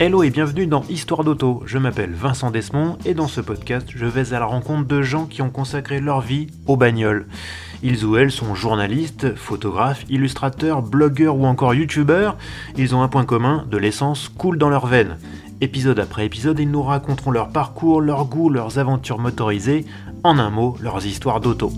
[0.00, 1.60] Hello et bienvenue dans Histoire d'auto.
[1.66, 5.26] Je m'appelle Vincent Desmond et dans ce podcast, je vais à la rencontre de gens
[5.26, 7.26] qui ont consacré leur vie aux bagnoles.
[7.82, 12.36] Ils ou elles sont journalistes, photographes, illustrateurs, blogueurs ou encore youtubeurs.
[12.76, 15.18] Ils ont un point commun, de l'essence coule dans leurs veines.
[15.60, 19.84] Épisode après épisode, ils nous raconteront leur parcours, leurs goûts, leurs aventures motorisées,
[20.22, 21.72] en un mot, leurs histoires d'auto.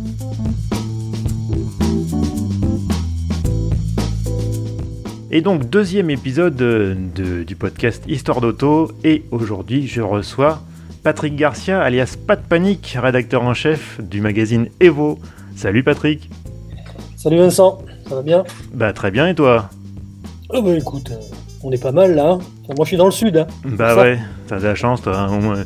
[5.31, 10.61] Et donc deuxième épisode de- du podcast Histoire d'auto et aujourd'hui je reçois
[11.03, 15.19] Patrick Garcia alias Pat Panique, rédacteur en chef du magazine Evo.
[15.57, 16.29] Salut Patrick.
[17.17, 18.45] Salut Vincent, ça va bien?
[18.75, 19.71] Bah très bien et toi?
[20.53, 21.21] Ah bah écoute, euh,
[21.63, 22.39] on est pas mal là.
[22.77, 23.37] Moi je suis dans le sud.
[23.37, 23.47] Hein.
[23.65, 25.17] Bah ouais, t'as de la chance toi.
[25.19, 25.29] hein.
[25.37, 25.57] Au moins,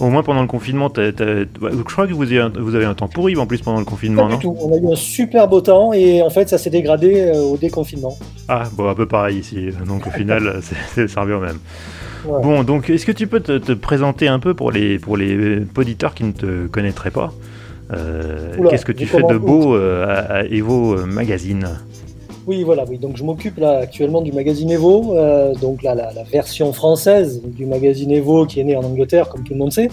[0.00, 3.08] au moins pendant le confinement, je crois que vous avez, un, vous avez un temps
[3.08, 4.56] pourri en plus pendant le Pas confinement, du non tout.
[4.60, 7.56] On a eu un super beau temps et en fait ça s'est dégradé euh, au
[7.56, 8.16] déconfinement.
[8.48, 9.68] Ah bon, un peu pareil ici.
[9.86, 10.60] Donc au final,
[10.94, 11.58] c'est- revient au même.
[12.26, 12.42] Ouais.
[12.42, 15.62] Bon, donc est-ce que tu peux te, te présenter un peu pour les, pour les
[15.76, 17.32] auditeurs qui ne te connaîtraient pas?
[17.92, 21.68] Euh, Qu'est-ce que tu fais de beau euh, à, à Evo Magazine?
[22.48, 22.96] Oui voilà, oui.
[22.96, 27.66] Donc je m'occupe là actuellement du magazine Evo, euh, donc là la, version française du
[27.66, 29.90] magazine Evo qui est né en Angleterre comme tout le monde sait.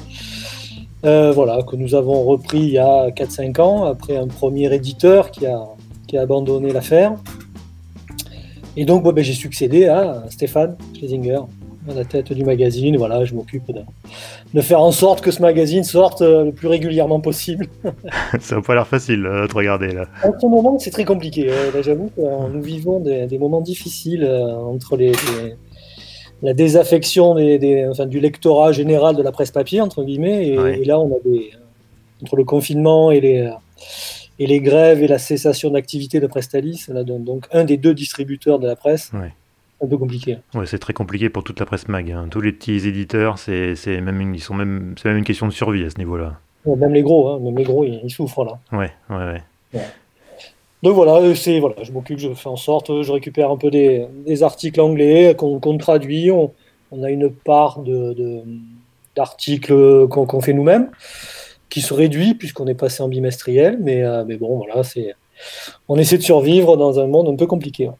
[1.03, 5.31] Euh, voilà, que nous avons repris il y a 4-5 ans après un premier éditeur
[5.31, 5.65] qui a,
[6.17, 7.15] abandonné l'affaire.
[8.77, 11.41] Et donc ben, j'ai succédé à Stéphane Schlesinger
[11.89, 12.97] à la tête du magazine.
[12.97, 13.81] Voilà, je m'occupe de,
[14.53, 17.67] de faire en sorte que ce magazine sorte euh, le plus régulièrement possible.
[18.39, 20.05] Ça n'a pas l'air facile euh, te regarder là.
[20.23, 21.49] En ce moment, c'est très compliqué.
[21.49, 25.55] Euh, J'avoue que euh, nous vivons des, des moments difficiles entre les, les-
[26.41, 30.59] la désaffection des, des- enfin, du lectorat général de la presse papier, entre guillemets, et,
[30.59, 30.79] Ouais.
[30.79, 31.51] et là, on a des,
[32.21, 33.49] entre le confinement et les,
[34.37, 38.67] et les grèves et la cessation d'activité de Prestalis, donc un des deux distributeurs de
[38.67, 39.31] la presse, Ouais.
[39.85, 40.37] Un peu compliqué.
[40.53, 42.11] Ouais, c'est très compliqué pour toute la presse mag.
[42.11, 42.27] hein.
[42.29, 45.51] Tous les petits éditeurs, c'est même une, ils sont même, c'est même une question de
[45.53, 46.39] survie à ce niveau-là.
[46.65, 48.59] Même les gros, hein, même les gros, ils, ils souffrent là.
[48.71, 49.39] Ouais, ouais,
[49.73, 49.81] ouais.
[50.83, 53.57] Donc voilà, euh, c'est voilà, je m'occupe, je fais en sorte, euh, je récupère un
[53.57, 56.29] peu des, des articles anglais qu'on traduit.
[56.31, 56.51] On,
[56.91, 58.43] on a une part de
[59.15, 60.89] d'articles qu'on fait nous-mêmes,
[61.69, 63.79] qui se réduit puisqu'on est passé en bimestriel.
[63.81, 65.15] Mais euh, mais bon, voilà, c'est
[65.87, 67.87] on essaie de survivre dans un monde un peu compliqué.
[67.87, 67.95] hein.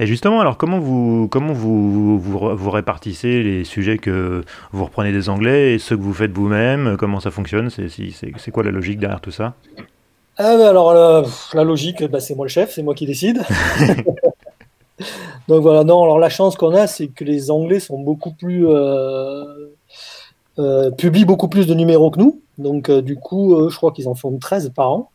[0.00, 5.28] Et justement, alors comment vous comment vous, vous, répartissez les sujets que vous reprenez des
[5.28, 6.96] Anglais et ceux que vous faites vous-même?
[6.98, 7.70] Comment ça fonctionne?
[7.70, 9.54] C'est quoi la logique derrière tout ça?
[10.36, 13.06] Ah, ben alors la, pff, la logique, bah, c'est moi le chef, c'est moi qui
[13.06, 13.42] décide.
[15.48, 18.66] Donc voilà, non, alors la chance qu'on a, c'est que les Anglais sont beaucoup plus
[18.66, 19.44] euh,
[20.58, 22.40] euh, publient beaucoup plus de numéros que nous.
[22.58, 25.10] Donc euh, du coup, euh, je crois qu'ils en font 13 par an.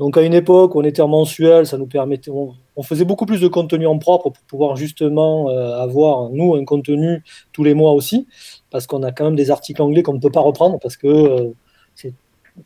[0.00, 3.26] Donc à une époque, on était en mensuel, ça nous permettait, on, on faisait beaucoup
[3.26, 7.22] plus de contenu en propre pour pouvoir justement euh, avoir nous un contenu
[7.52, 8.26] tous les mois aussi,
[8.70, 11.08] parce qu'on a quand même des articles anglais qu'on ne peut pas reprendre parce que
[11.08, 11.50] euh,
[11.96, 12.14] c'est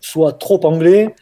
[0.00, 1.14] soit trop anglais,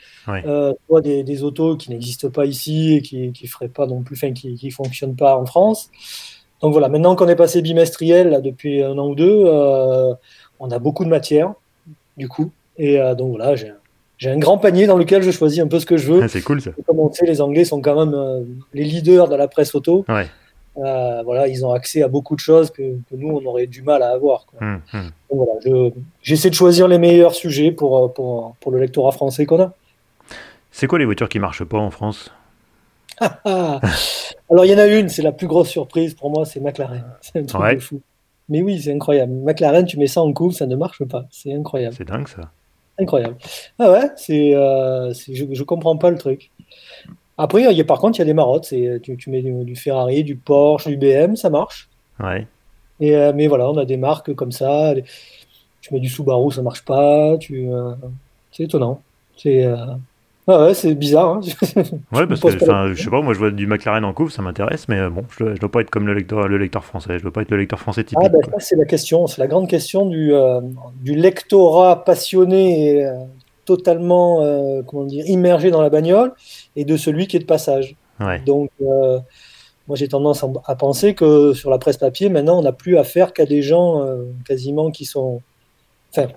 [0.47, 4.03] euh, soit des, des autos qui n'existent pas ici et qui qui feraient pas non
[4.03, 5.91] plus, enfin qui fonctionnent pas en France.
[6.61, 9.45] Donc voilà, maintenant qu'on est passé bimestriel là, depuis un an ou deux,
[10.62, 11.55] on a beaucoup de matière
[12.17, 13.79] du coup, et donc voilà, j'ai un-
[14.20, 16.22] j'ai un grand panier dans lequel je choisis un peu ce que je veux.
[16.22, 16.70] Ah, C'est cool ça.
[16.78, 18.42] Et Comme on sait, les Anglais sont quand même euh,
[18.75, 20.04] les leaders de la presse auto.
[20.08, 20.26] Ouais.
[20.76, 23.80] Euh, voilà, ils ont accès à beaucoup de choses que, que nous, on aurait du
[23.82, 24.44] mal à avoir.
[24.44, 24.60] quoi.
[24.60, 25.10] Hum, hum.
[25.30, 25.91] Donc voilà, je-
[26.22, 29.72] j'essaie de choisir les meilleurs sujets pour, euh, pour, pour le lectorat français qu'on a.
[30.70, 32.30] C'est quoi les voitures qui marchent pas en France?
[33.44, 37.04] Alors, il y en a une, c'est la plus grosse surprise pour moi, c'est McLaren.
[37.20, 37.75] C'est un truc Ouais.
[37.76, 38.00] de fou.
[38.48, 39.32] Mais oui, c'est incroyable.
[39.32, 41.25] McLaren, tu mets ça en coupe, ça ne marche pas.
[41.30, 41.94] C'est incroyable.
[41.97, 42.50] C'est dingue ça.
[43.00, 43.37] Incroyable.
[43.78, 46.50] Ah ouais, c'est, euh, c'est- je, je comprends pas le truc.
[47.38, 48.66] Après, il y a, par contre, il y a des marottes.
[48.66, 51.89] C'est, tu, tu mets du, du Ferrari, du Porsche, du BM, ça marche.
[52.21, 52.47] Ouais.
[53.01, 54.95] Et, euh, mais voilà, on a des marques comme ça.
[55.80, 57.39] Tu mets du Subaru, ça marche pas.
[57.39, 57.95] Tu, euh,
[58.53, 59.03] c'est étonnant.
[59.36, 59.65] C'est,
[60.52, 61.36] ah ouais, c'est bizarre.
[61.36, 61.41] hein.
[62.12, 64.42] Ouais, parce que, pas je sais pas, moi je vois du McLaren en couve, ça
[64.42, 67.18] m'intéresse, mais euh, bon, je je dois pas être comme le lecteur, le lecteur français,
[67.18, 68.24] je dois pas être le lecteur français typique.
[68.24, 68.60] Ah ben quoi.
[68.60, 70.60] ça c'est la question, c'est la grande question du, euh,
[70.97, 73.14] du lectorat passionné et euh,
[73.64, 76.32] totalement euh, comment dire immergé dans la bagnole
[76.76, 77.97] et de celui qui est de passage.
[78.20, 78.41] Ouais.
[78.41, 82.97] Donc moi j'ai tendance à, penser que sur la presse papier maintenant on n'a plus
[82.98, 84.06] affaire qu'à des gens
[84.47, 85.41] quasiment qui sont,
[86.10, 86.28] enfin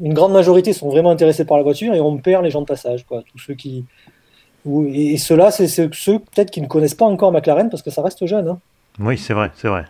[0.00, 2.66] une grande majorité sont vraiment intéressés par la voiture et on perd les gens de
[2.66, 3.84] passage quoi, tous ceux qui
[4.66, 8.26] et, ceux-là c'est ceux peut-être qui ne connaissent pas encore McLaren parce que ça reste
[8.26, 8.48] jeune.
[8.48, 8.58] hein.
[9.00, 9.84] Oui, c'est vrai, c'est vrai.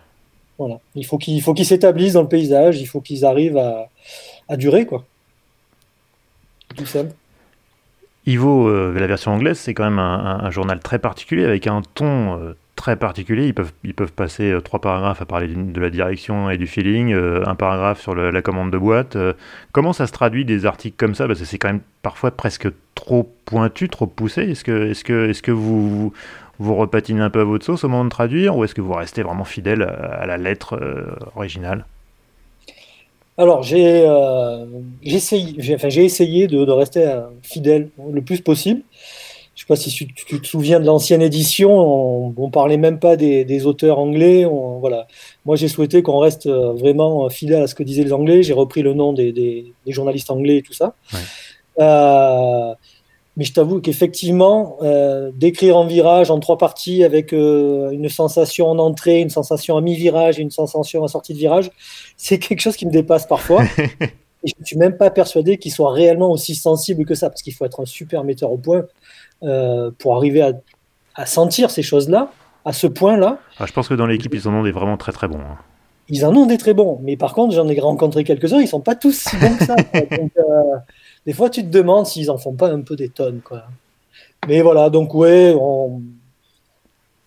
[0.57, 0.79] Voilà.
[0.95, 3.89] Il faut qu'ils s'établissent dans le paysage, il faut qu'ils arrivent à,
[4.47, 5.03] à durer, quoi.
[6.75, 7.11] Tout simple.
[8.25, 11.65] Ivo, euh, la version anglaise, c'est quand même un, un- un journal très particulier avec
[11.65, 13.45] un ton euh, très particulier.
[13.45, 16.65] Ils peuvent, ils peuvent passer euh, trois paragraphes à parler de la direction et du
[16.65, 19.17] feeling, euh, un paragraphe sur la commande de boîte.
[19.17, 19.33] Euh,
[19.73, 21.27] comment ça se traduit des articles comme ça?
[21.27, 24.43] Parce que c'est quand même parfois presque trop pointu, trop poussé.
[24.43, 26.13] Est-ce que, est que, est que vous,
[26.57, 28.93] vous, repatinez un peu à votre sauce au moment de traduire ou est-ce que vous
[28.93, 30.79] restez vraiment fidèle à, la lettre
[31.35, 31.85] originale?
[33.37, 34.05] Alors, j'ai
[35.03, 38.83] essayé, enfin, essayé de, rester fidèle le plus possible.
[39.59, 43.17] Je sais pas si tu, te souviens de l'ancienne édition, on, on, parlait même pas
[43.17, 44.45] des, auteurs anglais.
[44.79, 45.05] voilà.
[45.43, 48.41] Moi, j'ai souhaité qu'on reste euh, vraiment fidèle à ce que disaient les Anglais.
[48.41, 50.95] J'ai repris le nom des, journalistes anglais et tout ça.
[51.77, 52.73] Euh,
[53.35, 58.79] mais je t'avoue qu'effectivement, euh, d'écrire en virage en trois parties avec une sensation en
[58.79, 61.69] entrée, une sensation à mi-virage et une sensation à sortie de virage,
[62.15, 63.65] c'est quelque chose qui me dépasse parfois.
[63.77, 67.41] et je ne suis même pas persuadé qu'il soit réellement aussi sensible que ça, parce
[67.41, 68.85] qu'il faut être un super metteur au point
[69.43, 70.41] euh, pour arriver
[71.15, 72.31] à, sentir ces choses-là,
[72.65, 73.39] à ce point-là.
[73.59, 75.39] Ah, je pense que dans l'équipe, ils en ont des vraiment très très bons.
[75.39, 75.57] Hein.
[76.07, 78.79] Ils en ont des très bons, mais par contre, j'en ai rencontré quelques-uns, ils sont
[78.79, 79.75] pas tous si bons que ça.
[79.93, 80.77] Euh,
[81.25, 83.41] des fois, tu te demandes s'ils en font pas un peu des tonnes.
[83.41, 83.63] Quoi.
[84.47, 85.53] Mais voilà, donc ouais,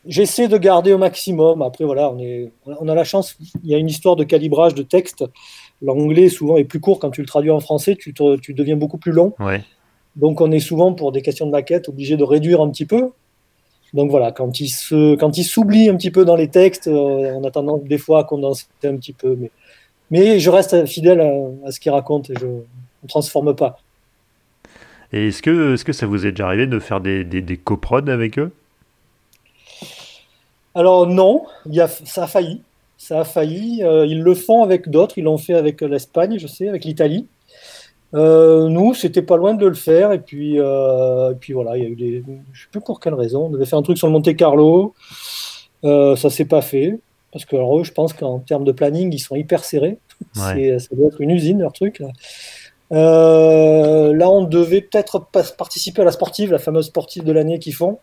[0.07, 1.63] j'essaie de garder au maximum.
[1.63, 4.75] Après, voilà, on, est, on a la chance, il y a une histoire de calibrage
[4.75, 5.25] de texte.
[5.83, 6.99] L'anglais, souvent, est plus court.
[6.99, 9.35] Quand tu le traduis en français, tu, tu deviens beaucoup plus long.
[9.39, 9.63] Ouais.
[10.17, 13.11] Donc on est souvent pour des questions de maquette obligé de réduire un petit peu.
[13.95, 17.35] Donc voilà, quand il se, quand il s'oublie un petit peu dans les textes, euh,
[17.35, 19.37] on a tendance des fois à condenser un petit peu.
[19.39, 19.51] Mais,
[20.11, 21.21] mais je reste fidèle
[21.65, 23.79] à, ce qu'il raconte et je ne transforme pas.
[25.13, 27.57] Et est-ce que, est-ce que ça vous est déjà arrivé de faire des, des, des
[27.59, 28.51] coprods avec eux?
[30.75, 32.63] Alors non, il y a, ça a failli.
[32.97, 33.83] Ça a failli.
[33.83, 35.19] Euh, ils le font avec d'autres.
[35.19, 37.27] Ils l'ont fait avec l'Espagne, je sais, avec l'Italie.
[38.15, 41.83] Euh, nous, c'était pas loin de le faire, et puis, euh, et puis voilà, il
[41.83, 42.25] y a eu des.
[42.53, 43.47] Je sais plus pour quelle raison.
[43.47, 44.95] On devait faire un truc sur le Monte Carlo.
[45.85, 46.99] Euh, ça s'est pas fait.
[47.33, 49.99] Parce que alors, eux, je pense qu'en termes de planning, ils sont hyper serrés.
[50.35, 50.55] Ça
[50.93, 52.01] doit être une usine, leur truc.
[52.01, 52.09] Là,
[52.93, 55.27] euh, là on devait peut-être
[55.57, 57.99] participer à la sportive, la fameuse sportive de l'année qu'ils font.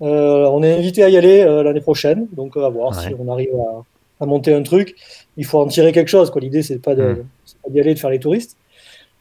[0.00, 4.24] On est invité à y aller l'année prochaine, donc à voir si on arrive à,
[4.24, 4.96] à, monter un truc.
[5.36, 6.32] Il faut en tirer quelque chose.
[6.40, 7.24] L'idée, c'est pas hmm.
[7.68, 8.56] d'y aller de faire les touristes.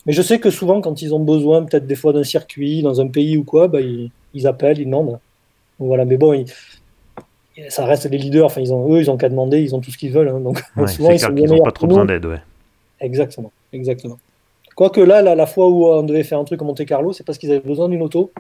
[0.06, 3.02] Mais je sais que souvent, quand ils ont besoin, peut-être des fois d'un circuit dans
[3.02, 5.20] un pays ou quoi, bah, ils, appellent, ils demandent.
[5.80, 6.46] voilà, mais bon,
[7.70, 8.46] ça reste les leaders.
[8.46, 10.30] Enfin, ils ont, eux, ils ont qu'à demander, ils ont tout ce qu'ils veulent.
[10.30, 12.26] Hein, donc, souvent, ils n'ont pas trop besoin d'aide.
[12.26, 12.42] Ouais.
[13.00, 14.18] Exactement, exactement.
[14.76, 17.38] Quoique là, la fois où on devait faire un truc à Monte Carlo, c'est parce
[17.38, 18.32] qu'ils avaient besoin d'une auto.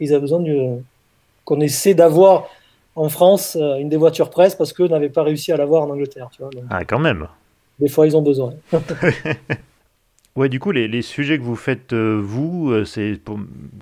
[0.00, 0.42] Ils avaient besoin
[1.44, 2.48] qu'on essaie d'avoir
[2.94, 5.90] en France euh, une des voitures presse parce qu'eux n'avaient pas réussi à l'avoir en
[5.90, 6.28] Angleterre.
[6.30, 7.26] Tu vois, ah, quand même.
[7.78, 8.54] Des fois, ils ont besoin.
[10.34, 13.20] Ouais, du coup, les, les, sujets que vous faites, euh, vous, euh, c'est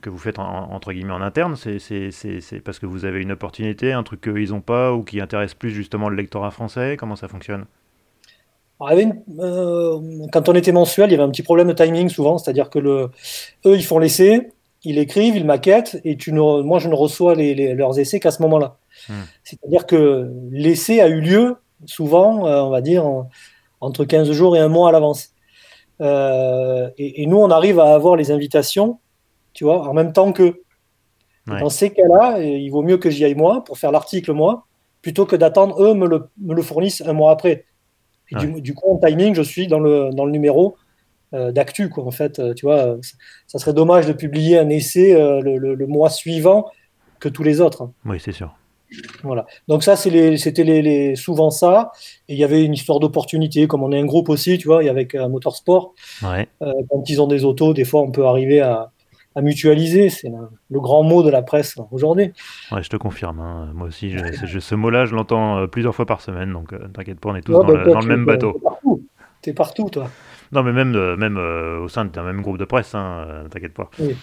[0.03, 4.03] que vous faites entre guillemets en interne, c'est parce que vous avez une opportunité, un
[4.03, 6.97] truc qu'ils n'ont pas ou qui intéresse plus justement le lectorat français?
[6.99, 7.67] Comment ça fonctionne?
[9.39, 10.01] Euh,
[10.33, 12.81] Quand on était mensuel, il y avait un petit problème de timing souvent, c'est-à-dire que
[12.81, 13.11] le,
[13.65, 14.51] eux, ils font l'essai,
[14.83, 18.33] ils écrivent, ils maquettent, et tu ne, moi, je ne reçois les, leurs essais qu'à
[18.33, 18.77] ce moment-là.
[19.09, 19.23] Hmm.
[19.45, 21.55] C'est-à-dire que l'essai a eu lieu
[21.87, 23.05] souvent, on va dire,
[23.81, 25.31] entre 15 jours et un mois à l'avance.
[26.01, 28.99] Euh, et, nous, on arrive à avoir les invitations,
[29.53, 30.63] tu vois, en même temps que.
[31.47, 34.67] Dans ces cas-là, il vaut mieux que j'y aille moi pour faire l'article moi,
[35.03, 37.65] plutôt que d'attendre eux me le, me le, fournissent un mois après.
[38.31, 40.77] Et du, coup, en timing, je suis dans le, dans le numéro
[41.35, 42.05] euh, d'actu, quoi.
[42.05, 42.99] En fait, euh, tu vois,
[43.49, 46.71] ça serait dommage de publier un essai le, le, mois suivant
[47.19, 47.91] que tous les autres.
[48.05, 48.55] Oui, c'est sûr.
[49.23, 49.47] Voilà.
[49.69, 51.93] Donc ça, c'était les, souvent ça.
[52.29, 54.81] Et il y avait une histoire d'opportunité, comme on est un groupe aussi, tu vois,
[54.89, 55.95] avec un motorsport.
[56.23, 56.49] Ouais.
[56.63, 58.91] Euh, quand ils ont des autos, des fois, on peut arriver à,
[59.37, 60.11] mutualiser.
[60.11, 62.33] C'est le, grand mot de la presse aujourd'hui.
[62.73, 63.41] Ouais, je te confirme.
[63.41, 63.71] Hein.
[63.75, 66.53] Moi aussi, je, ce mot-là, je l'entends euh, plusieurs fois par semaine.
[66.53, 68.53] Donc, euh, t'inquiète pas, on est tous dans, bah, le, même bateau.
[68.53, 69.03] T'es partout.
[69.47, 70.11] Es partout, toi.
[70.53, 73.89] Non, mais même, même au sein d'un même groupe de presse, hein, t'inquiète pas.
[74.01, 74.17] Oui.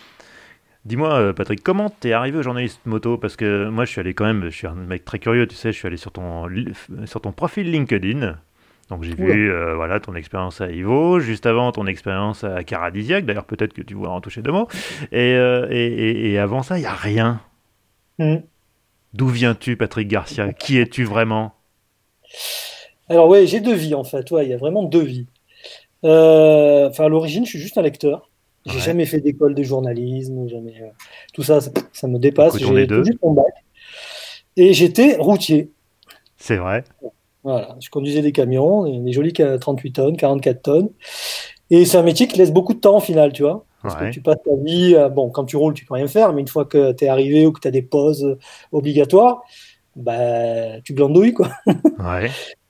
[0.88, 3.18] Dis-moi, euh, Patrick, comment t'es arrivé au journaliste moto?
[3.18, 5.54] Parce que moi, je suis allé quand même, je suis un mec très curieux, tu
[5.54, 6.48] sais, je suis allé sur ton,
[7.06, 8.38] sur ton profil LinkedIn.
[8.90, 13.26] Donc j'ai vu euh, voilà, ton expérience à Ivo, juste avant ton expérience à Caradisiac,
[13.26, 14.70] d'ailleurs peut-être que tu voudrais en toucher deux mots.
[15.12, 17.42] Et, euh, et, et, avant ça, il n'y a rien.
[18.18, 18.38] Mm.
[19.14, 20.54] D'où viens-tu, Patrick Garcia?
[20.58, 21.54] Qui es-tu vraiment?
[23.10, 25.28] Alors oui, j'ai deux vies en fait, il y a vraiment deux vies.
[26.04, 28.27] Enfin, à l'origine, je suis juste un lecteur.
[28.68, 30.76] J'ai jamais fait d'école de journalisme, jamais.
[30.82, 30.88] Euh,
[31.34, 32.58] tout ça, ça, me dépasse.
[32.58, 33.46] J'ai juste mon bac.
[34.56, 35.72] Et j'étais routier.
[36.38, 36.84] C'est vrai.
[37.44, 40.90] Voilà, je conduisais des camions, des, jolis 38 tonnes, 44 tonnes.
[41.70, 43.66] Et c'est un métier qui laisse beaucoup de temps au final, tu vois.
[43.82, 46.34] Parce que tu passes ta vie, euh, bon, quand tu roules, tu peux rien faire,
[46.34, 48.38] mais une fois que tu es arrivé ou que tu as des pauses
[48.74, 49.44] obligatoires,
[49.96, 51.50] bah, tu glandouilles, quoi.
[52.00, 52.30] Ouais.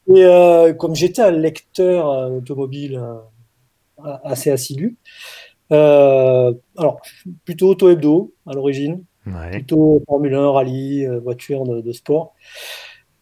[0.10, 7.02] Et euh, comme j'étais un lecteur euh, automobile euh, assez assidu, euh, alors
[7.46, 9.52] plutôt auto-hebdo à l'origine, Ouais.
[9.52, 12.34] plutôt Formule 1, rallye, euh, voiture de, de sport.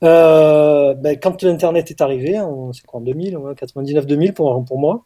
[0.03, 4.77] Euh, ben, quand l'Internet est arrivé, en, c'est quoi, en 2000, ouais, 99-2000 pour, pour
[4.77, 5.05] moi,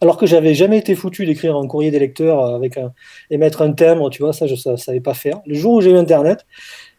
[0.00, 2.92] alors que j'avais jamais été foutu d'écrire un courrier des lecteurs avec un,
[3.30, 5.40] et mettre un thème, tu vois, ça je ne savais pas faire.
[5.46, 6.46] Le jour où j'ai eu Internet,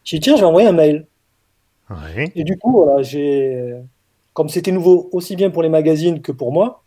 [0.03, 1.07] j'ai dit tiens, je vais envoyer un mail.
[1.89, 2.31] Ouais.
[2.35, 3.75] Et du coup, voilà, j'ai,
[4.33, 6.83] comme c'était nouveau aussi bien pour les magazines que pour moi,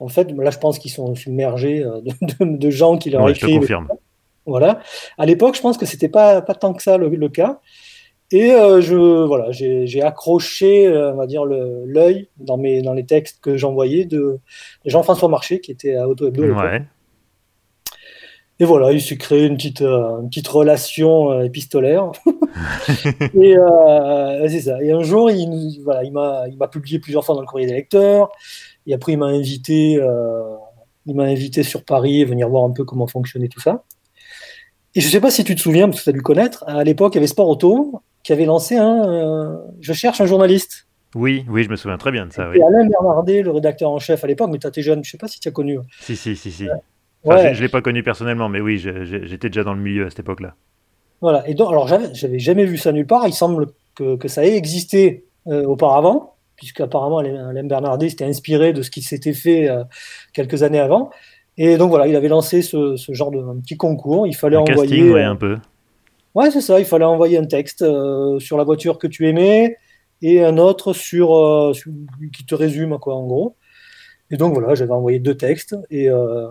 [0.00, 3.22] en fait, là je pense qu'ils sont submergés euh, de, de- de gens qui leur
[3.22, 3.60] Ouais, je te écrivent.
[3.60, 3.88] confirme.
[4.46, 4.80] Voilà.
[5.18, 7.60] À l'époque, je pense que c'était pas, pas tant que ça le, le cas.
[8.32, 8.94] Et euh, je,
[9.26, 14.04] voilà, j'ai accroché, euh, on va dire, l'œil dans, mes, dans les textes que j'envoyais
[14.04, 14.38] de
[14.84, 16.44] Jean-François Marché, qui était à Auto Hebdo.
[16.54, 16.82] Ouais.
[18.60, 22.12] Et voilà, il s'est créé une petite, euh, une petite relation euh, épistolaire.
[23.34, 23.56] et
[24.48, 24.82] c'est ça.
[24.82, 27.46] Et un jour, il, nous- voilà, il m'a il m'a publié plusieurs fois dans le
[27.46, 28.30] courrier des lecteurs.
[28.90, 30.42] Et après, il m'a invité, euh,
[31.06, 33.84] il m'a invité sur Paris, venir voir un peu comment fonctionnait tout ça.
[34.96, 36.82] Et je sais pas si tu te souviens, parce que tu as dû connaître, à
[36.82, 40.88] l'époque, il y avait Sport Auto qui avait lancé un euh, Je cherche un journaliste.
[41.14, 42.58] Oui, oui, je me souviens très bien de ça, oui.
[42.58, 45.18] Et Alain Bernardet, le rédacteur en chef à l'époque, mais tu étais jeune, je sais
[45.18, 45.78] pas si tu as connu.
[46.00, 46.64] Si, si, si, si.
[46.64, 46.80] Enfin,
[47.22, 47.50] Ouais.
[47.50, 50.20] je, je l'ai pas connu personnellement, mais oui, j'étais déjà dans le milieu à cette
[50.20, 50.54] époque-là.
[51.20, 51.46] Voilà.
[51.48, 53.28] Et donc, alors, j'avais jamais vu ça nulle part.
[53.28, 58.82] Il semble que, que ça ait existé euh, auparavant, puisqu'apparemment, Alain Bernardet s'était inspiré de
[58.82, 59.82] ce qui s'était fait euh,
[60.34, 61.10] quelques années avant.
[61.56, 64.26] Et donc, voilà, il avait lancé ce, ce genre de un petit concours.
[64.26, 64.76] Il fallait Un envoyer.
[64.98, 65.56] casting, ouais, euh, un peu.
[66.34, 66.78] ouais, c'est ça.
[66.78, 69.76] Il fallait envoyer un texte euh, sur la voiture que tu aimais
[70.20, 71.90] et un autre sur, euh, sur-
[72.32, 73.56] qui te résume, quoi, en gros.
[74.30, 76.46] Et donc, voilà, j'avais envoyé deux textes et euh,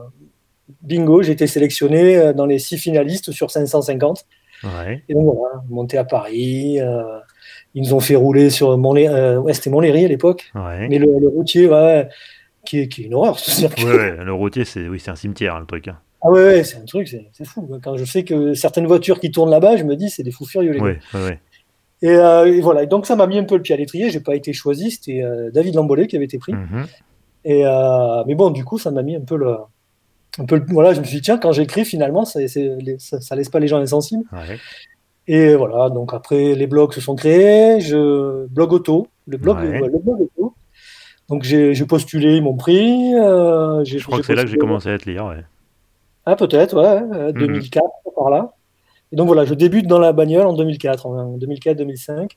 [0.82, 4.26] bingo, j'ai été sélectionné dans les six finalistes sur 550.
[4.64, 5.02] Ouais.
[5.08, 6.80] Et donc voilà, monté à Paris,
[7.76, 10.88] ils nous ont fait rouler sur Montlé euh, ouais, c'était Montlhéry à l'époque, Ouais.
[10.88, 12.08] mais le, le routier, ouais,
[12.66, 13.38] qui est, qui est une horreur.
[13.40, 13.86] ce circuit.
[13.86, 15.88] Le routier, c'est oui, un cimetière, hein, le truc.
[15.88, 15.98] hein.
[16.22, 17.70] Ah ouais, ouais, c'est un truc, c'est fou.
[17.82, 20.46] Quand je sais que certaines voitures qui tournent là-bas, je me dis, c'est des fous
[20.46, 20.84] furieux les gars.
[20.86, 21.40] Ouais, ouais, ouais.
[22.02, 24.10] Et, euh, et voilà, et donc ça m'a mis un peu le pied à l'étrier.
[24.10, 26.54] J'ai pas été choisi, c'était euh, David Lambollet qui avait été pris.
[26.54, 26.86] Mhm.
[27.46, 29.56] Et euh, mais bon, du coup, ça m'a mis un peu le,
[30.40, 33.22] un peu le- voilà, je me suis dit tiens, quand j'écris finalement, ça, les- ça,
[33.22, 34.24] ça laisse pas les gens insensibles.
[34.34, 34.58] Ouais.
[35.32, 39.80] Et voilà, donc après les blogs se sont créés, je blog auto, le blog, Ouais.
[39.80, 40.56] le blog auto.
[41.30, 43.14] Donc j'ai postulé, ils m'ont pris.
[43.14, 45.44] euh, Je crois que c'est là que j'ai commencé à te lire, ouais.
[46.26, 47.40] Ah peut-être, ouais, euh, Mhm.
[47.40, 48.54] 2004 par là.
[49.12, 52.32] Et donc voilà, je débute dans la bagnole en 2004, en 2004-2005.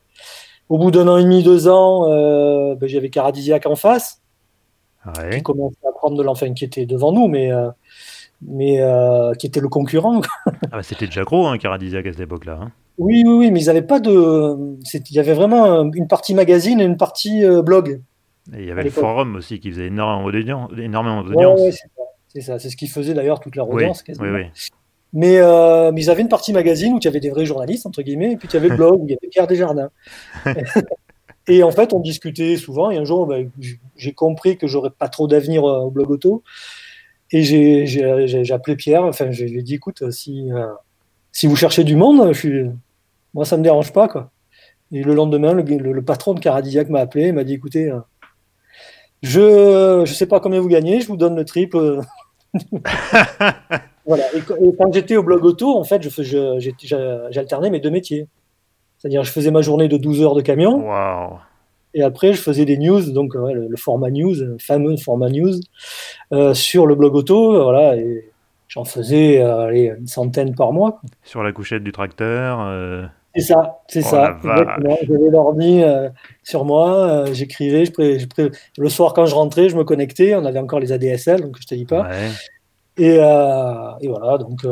[0.68, 4.20] Au bout d'un an et demi, deux ans, euh, ben, j'avais Caradisiac en face,
[5.06, 5.36] Ouais.
[5.38, 7.68] qui commençait à prendre de l'enfant, qui était devant nous, mais euh,
[8.42, 10.20] mais euh, qui était le concurrent.
[10.46, 12.58] Ah bah, c'était déjà gros, hein, Caradisiac à cette époque-là.
[12.62, 12.70] hein.
[12.98, 14.76] Oui, oui, oui, mais ils n'avaient pas de.
[15.10, 18.00] Il y avait vraiment une partie magazine et une partie euh, blog.
[18.54, 20.70] Et il y avait le forum aussi qui faisait énormément d'audience.
[20.76, 21.72] Énormément Ouais, ouais,
[22.28, 22.58] c'est ça.
[22.58, 24.02] C'est ce qui faisait d'ailleurs toute oui, audience.
[24.02, 24.26] quasiment.
[24.26, 24.46] oui, oui.
[25.14, 27.84] Mais, euh, mais ils avaient une partie magazine où il y avait des vrais journalistes,
[27.84, 29.90] entre guillemets, et puis il y avait le blog où il y avait Pierre Desjardins.
[31.48, 33.30] et en fait, on discutait souvent, et un jour,
[33.60, 36.42] j- j'ai compris que j'aurais pas trop d'avenir euh, au blog auto.
[37.30, 40.66] Et j'ai appelé Pierre, enfin, je lui ai dit, écoute, si, euh,
[41.32, 42.64] si vous cherchez du monde, je suis...
[43.34, 44.30] moi, ça me dérange pas, quoi.
[44.92, 47.90] Et le lendemain, le, le- le patron de Caradisiac m'a appelé, il m'a dit, écoutez,
[47.90, 47.98] euh,
[49.22, 52.00] je je sais pas combien vous gagnez, je vous donne le triple.
[54.04, 54.24] Voilà.
[54.34, 56.02] Et, quand- et quand j'étais au blog auto, en fait,
[57.30, 58.26] j'alternais mes deux métiers.
[58.98, 61.38] C'est-à-dire, je faisais ma journée de 12 heures de camion, Waouh.
[61.94, 65.28] et après, je faisais des news, donc ouais, le, le format news, le fameux format
[65.28, 65.54] news,
[66.32, 67.62] euh, sur le blog auto.
[67.62, 68.31] Voilà, et
[68.74, 70.92] j'en faisais euh, allez, une centaine par mois.
[70.92, 71.02] quoi.
[71.24, 72.58] Sur la couchette du tracteur.
[72.60, 74.38] euh, C'est ça, c'est Oh ça.
[74.42, 76.08] J'avais l'ordi euh,
[76.42, 77.92] sur moi, j'écrivais, je
[78.78, 80.34] le soir quand je rentrais, je me connectais.
[80.34, 82.02] On avait encore les ADSL, donc je te dis pas.
[82.08, 82.30] Ouais.
[82.96, 84.64] Et, et voilà, donc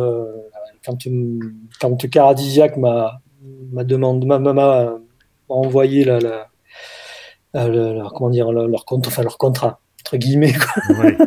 [0.85, 0.97] quand,
[1.81, 3.21] quand Caradisiac m'a
[3.73, 4.95] m'a demandé, m'a
[5.49, 6.19] envoyé la,
[7.55, 10.97] la, le- leur, comment dire, le- leur compte, enfin leur contrat entre guillemets, quoi.
[11.05, 11.17] ouais.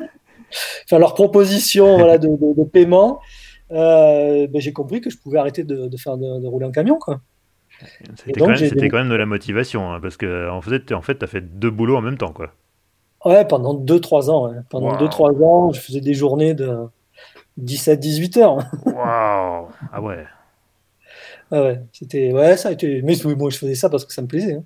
[0.86, 3.20] enfin leur proposition voilà, de, de, de paiement,
[3.72, 6.98] euh, ben, j'ai compris que je pouvais arrêter de, de faire de, rouler en camion,
[7.00, 7.22] quoi.
[8.16, 10.50] C'était donc, quand, même- j'ai c'était des- quand même de la motivation, hein, parce que
[10.50, 12.52] en fait, en fait, t'as fait deux boulots en même temps, quoi.
[13.26, 14.50] Ouais, pendant 2-3 ans.
[14.50, 14.58] ouais.
[14.70, 14.98] Pendant Wow.
[14.98, 16.78] 2-3 ans, je faisais des journées de
[17.58, 18.58] 17-18 heures.
[18.86, 19.68] Waouh.
[19.92, 20.26] Ah ouais.
[21.52, 23.02] Ah ouais, c'était ouais, ça a été.
[23.02, 24.56] Mais moi, je faisais ça parce que ça me plaisait.
[24.56, 24.64] hein.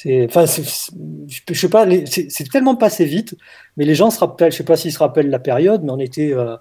[0.00, 3.36] C'est, enfin, je sais pas, c'est tellement passé vite,
[3.76, 5.98] mais les gens se rappellent, je sais pas s'ils se rappellent la période, mais on
[5.98, 6.56] était, euh,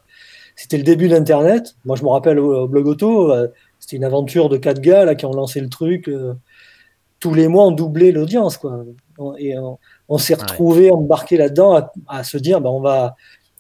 [0.56, 1.76] c'était le début d'Internet.
[1.86, 3.48] Moi, je me rappelle au, au blog auto, euh,
[3.80, 6.10] c'était une aventure de quatre gars là, qui ont lancé le truc.
[7.20, 8.58] tous les mois, on doublait l'audience.
[8.58, 8.84] quoi.
[9.38, 9.54] Et
[10.10, 13.16] on, s'est retrouvés embarqués là-dedans à, se dire ben, on, va,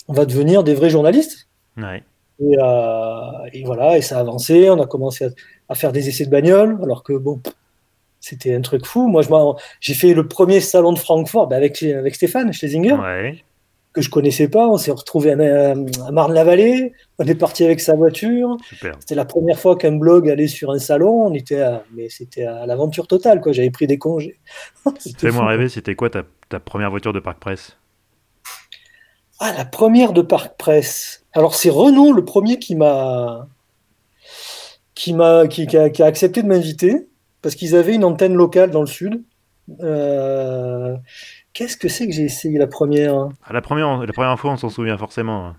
[0.07, 1.48] on va devenir des vrais journalistes.
[1.77, 2.01] Ouais.
[2.39, 4.72] Et, voilà, et ça a avancé.
[4.72, 5.29] On a commencé à,
[5.69, 7.39] à faire des essais de bagnole, alors que bon,
[8.27, 9.07] c'était un truc fou.
[9.07, 9.22] Moi,
[9.79, 12.98] j'ai fait le premier salon de Francfort bah, avec, avec Stéphane Schlesinger,
[13.93, 14.67] que je connaissais pas.
[14.67, 16.91] On s'est retrouvé à, à Marne-la-Vallée.
[17.19, 18.57] On est parti avec sa voiture.
[19.00, 21.27] C'était la première fois qu'un blog allait sur un salon.
[21.27, 21.63] On était
[21.96, 23.39] mais c'était à l'aventure totale.
[23.39, 23.53] Quoi.
[23.53, 24.39] J'avais pris des congés.
[25.17, 27.77] Fais-moi rêver, c'était quoi ta, ta, première voiture de Parc Presse?
[29.39, 31.24] Ah, la première de Parc Presse.
[31.31, 33.48] Alors, c'est Renault le premier qui m'a.
[34.96, 37.07] Qui, m'a, qui, qui, a, qui a accepté de m'inviter
[37.41, 39.24] parce qu'ils avaient une antenne locale dans le sud.
[39.82, 40.96] Euh,
[41.53, 43.29] qu'est-ce que c'est que j'ai essayé la première?
[43.44, 45.53] Ah, la première La première fois, on s'en souvient forcément.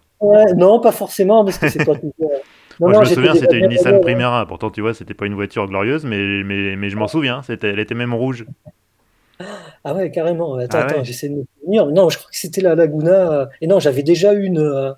[0.56, 1.94] non, pas forcément, parce que c'est pas
[2.80, 4.46] Moi, je me souviens, c'était une Nissan Primera.
[4.46, 7.42] Pourtant, tu vois, c'était pas une voiture glorieuse, mais, mais, mais je m'en souviens.
[7.42, 8.46] C'était, elle était même rouge.
[9.84, 10.54] Ah ouais, carrément.
[10.56, 11.86] Attends, ah attends, j'essaie de me souvenir.
[11.86, 13.48] Non, je crois que c'était la Laguna.
[13.60, 14.58] Et non, j'avais déjà une.
[14.58, 14.92] Euh,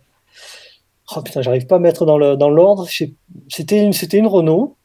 [1.16, 2.86] oh putain, j'arrive pas à mettre dans, le, dans l'ordre.
[3.48, 4.76] C'était une, c'était une Renault.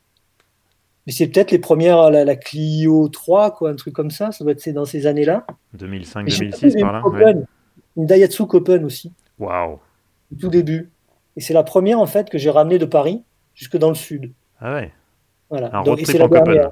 [1.05, 4.31] Mais c'est peut-être les premières, la, la, Clio 3, quoi, un truc comme ça.
[4.31, 5.45] Ça doit être dans ces années-là.
[5.77, 7.33] 2005-2006 par là.
[7.97, 9.13] Une Daihatsu Copen aussi.
[9.39, 9.79] Waouh.
[10.39, 10.89] Tout début.
[11.37, 14.31] Et c'est la première en fait que j'ai ramenée de Paris jusque dans le sud.
[14.59, 14.91] Ah ouais.
[15.49, 15.67] Voilà.
[15.75, 16.69] Un Donc, road trip en Copen.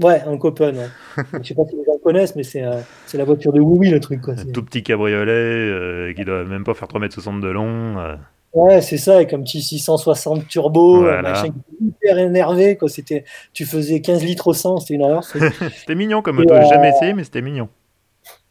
[0.00, 0.76] Ouais, un Copen.
[0.76, 1.24] Ouais.
[1.42, 2.80] je sais pas si les gens connaissent, mais c'est euh,
[3.14, 4.20] la voiture de Oui le truc.
[4.22, 4.34] Quoi.
[4.34, 7.98] Un tout petit cabriolet euh, qui doit même pas faire 3,60 m de long.
[7.98, 8.16] Euh.
[8.54, 12.76] Ouais, c'est ça, avec un petit 660 turbo, machin, hyper énervé.
[12.76, 12.88] Quoi.
[12.88, 15.24] C'était, tu faisais 15 litres au 100, c'était une horreur.
[15.76, 17.68] c'était mignon comme moto, j'ai jamais essayé, mais c'était mignon.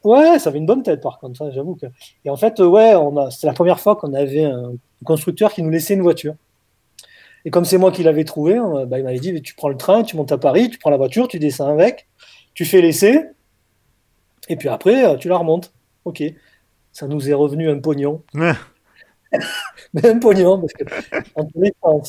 [0.04, 1.76] Ouais, ça avait une bonne tête par contre, ça, j'avoue.
[1.76, 1.86] Que...
[2.26, 3.30] Et en fait, ouais, on a...
[3.30, 4.72] c'était la première fois qu'on avait un
[5.06, 6.34] constructeur qui nous laissait une voiture.
[7.46, 10.04] Et comme c'est moi qui l'avais trouvé, bah, il m'avait dit tu prends le train,
[10.04, 12.08] tu montes à Paris, tu prends la voiture, tu descends avec,
[12.54, 13.32] tu fais l'essai,
[14.50, 15.72] et puis après, tu la remontes.
[16.06, 16.24] Ok.
[16.92, 18.24] Ça nous est revenu un pognon.
[19.94, 20.84] Même pognon, parce que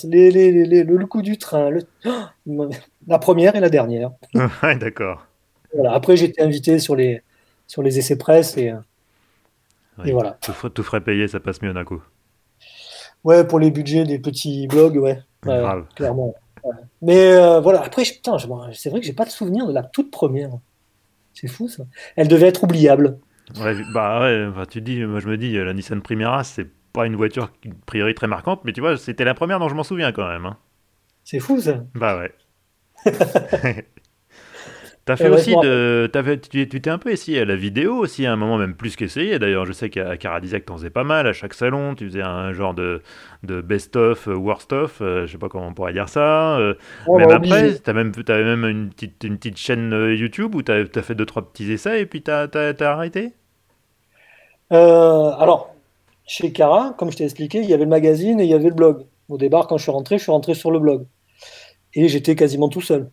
[0.06, 1.82] les, les, les, le, coup du train, le...
[3.06, 4.10] la première et la dernière.
[4.62, 5.26] Ouais, d'accord.
[5.74, 5.92] Voilà.
[5.92, 7.22] Après, j'étais invité sur les,
[7.66, 8.72] sur les essais presse et,
[10.04, 10.38] et voilà.
[10.40, 12.02] Tout, tout ferait payer, ça passe mieux d'un coup.
[13.24, 15.18] Ouais, pour les budgets des petits blogs, ouais.
[15.94, 16.34] clairement.
[17.00, 20.50] Mais euh, voilà, après, c'est vrai que j'ai pas de souvenir de la toute première.
[21.34, 21.84] C'est fou ça.
[22.16, 23.18] Elle devait être oubliable.
[23.58, 27.16] Ouais, bah ouais, tu dis, moi je me dis, la Nissan Primera, c'est pas une
[27.16, 27.50] voiture a
[27.86, 30.46] priori très marquante, mais tu vois, c'était la première dont je m'en souviens quand même.
[30.46, 30.56] Hein.
[31.24, 31.84] C'est fou ça.
[31.94, 32.32] Bah ouais.
[35.04, 36.08] T'as fait aussi de.
[36.14, 38.94] Avais, tu t'es un peu essayé à la vidéo aussi, à un moment même plus
[38.94, 39.40] qu'essayé.
[39.40, 41.26] D'ailleurs, je sais qu'à Caradisiac, t'en faisais pas mal.
[41.26, 43.02] À chaque salon, tu faisais un genre de,
[43.42, 45.00] de best-of, euh, worst-of.
[45.00, 46.56] Euh, je sais pas comment on pourrait dire ça.
[46.56, 46.74] Euh,
[47.08, 50.84] même bah, après, t'avais même, avais même une petite, une petite chaîne YouTube où t'as
[50.94, 53.32] as fait deux, trois petits essais et puis t'as as, arrêté?
[54.70, 55.71] Alors,
[56.26, 58.68] chez Cara, comme je t'ai expliqué, il y avait le magazine et il y avait
[58.68, 59.06] le blog.
[59.28, 61.06] Au départ, quand je suis rentré, je suis rentré sur le blog.
[61.94, 63.10] Et j'étais quasiment tout seul.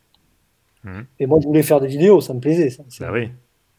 [0.83, 1.01] Mmh.
[1.19, 2.69] Et moi, je voulais faire des vidéos, ça me plaisait.
[2.69, 2.83] Ça.
[2.99, 3.29] Bah oui.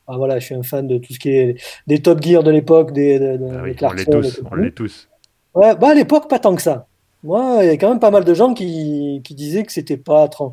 [0.07, 2.51] Ah, voilà, je suis un fan de tout ce qui est des Top Gear de
[2.51, 5.09] l'époque, des, de, ah oui, On l'est tous, on l'est tous.
[5.55, 6.87] Ouais, bah à l'époque, pas tant que ça.
[7.23, 9.97] Moi, il y a quand même pas mal de gens qui, qui disaient que c'était
[9.97, 10.29] pas.
[10.29, 10.53] Enfin,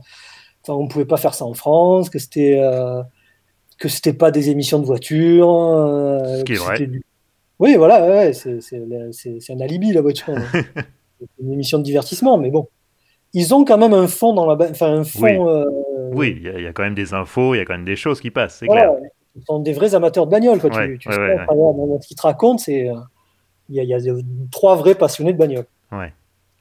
[0.68, 2.60] on pouvait pas faire ça en France, que c'était.
[2.60, 3.02] Euh,
[3.80, 5.50] que c'était pas des émissions de voiture.
[5.50, 6.90] Euh, ce qui est vrai.
[7.60, 10.36] Oui, voilà, ouais, c'est un alibi la voiture.
[10.36, 10.44] Hein.
[11.20, 12.68] c'est une émission de divertissement, mais bon.
[13.34, 14.70] Ils ont quand même un fond dans la.
[14.70, 15.22] Enfin, un fond.
[15.24, 15.38] Oui.
[15.38, 15.66] Euh,
[16.14, 18.22] oui, il y, a quand même des infos, il y a quand même des choses
[18.22, 18.92] qui passent, c'est clair.
[19.36, 20.60] Ils sont des vrais amateurs de bagnole.
[20.60, 20.70] Quoi.
[20.70, 22.90] tu, tu sais, ce qu'ils te racontent, c'est.
[23.70, 24.00] Il y, a,
[24.50, 25.66] trois vrais passionnés de bagnole.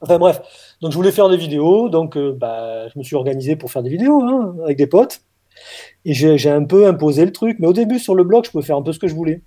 [0.00, 0.42] Enfin bref,
[0.82, 3.82] donc je voulais faire des vidéos, donc euh, bah, je me suis organisé pour faire
[3.82, 5.22] des vidéos hein, avec des potes.
[6.04, 8.64] Et j'ai un peu imposé le truc, mais au début sur le blog, je pouvais
[8.64, 9.40] faire un peu ce que je voulais.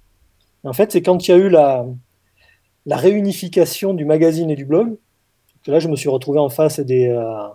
[0.63, 1.85] En fait, c'est quand il y a eu la,
[2.85, 4.97] la réunification du magazine et du blog,
[5.63, 7.47] que là je me suis retrouvé en face des, euh,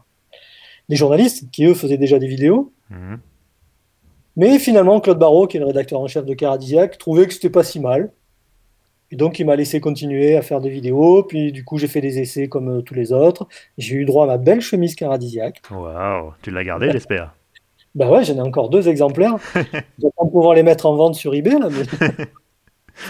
[0.89, 2.73] des journalistes qui, eux, faisaient déjà des vidéos.
[2.91, 3.19] Mhm.
[4.37, 7.51] Mais finalement, Claude Barrault, qui est le rédacteur en chef de Caradisiac, trouvait que c'était
[7.51, 8.13] pas si mal.
[9.13, 11.23] Et donc, il m'a laissé continuer à faire des vidéos.
[11.23, 13.47] Puis, du coup, j'ai fait des essais comme euh, tous les autres.
[13.79, 15.63] J'ai eu droit à ma belle chemise Caradisiac.
[15.71, 17.33] Waouh, tu l'as gardée, j'espère.
[17.95, 19.37] Bah ouais, j'en ai encore deux exemplaires.
[19.55, 19.61] Je
[20.07, 21.61] vais pas pouvoir les mettre en vente sur eBay.
[21.61, 21.69] Là,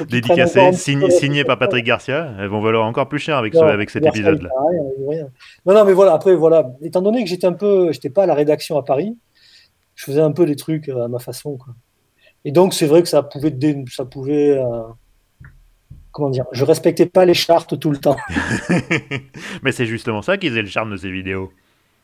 [0.08, 4.50] Dédicacé, signé, par Patrick Garcia, elles vont valoir encore plus cher avec, avec cet épisode-là.
[5.66, 8.26] Non, non, mais voilà, après, voilà, étant donné que j'étais un peu, j'étais pas à
[8.26, 9.16] la rédaction à Paris,
[9.94, 11.74] je faisais un peu des trucs euh, à ma façon, quoi.
[12.44, 13.54] Et donc, c'est vrai que ça pouvait,
[13.90, 14.82] ça pouvait, euh,
[16.12, 18.16] comment dire, je respectais pas les chartes tout le temps.
[19.62, 21.52] mais c'est justement ça qui faisait le charme de ces vidéos.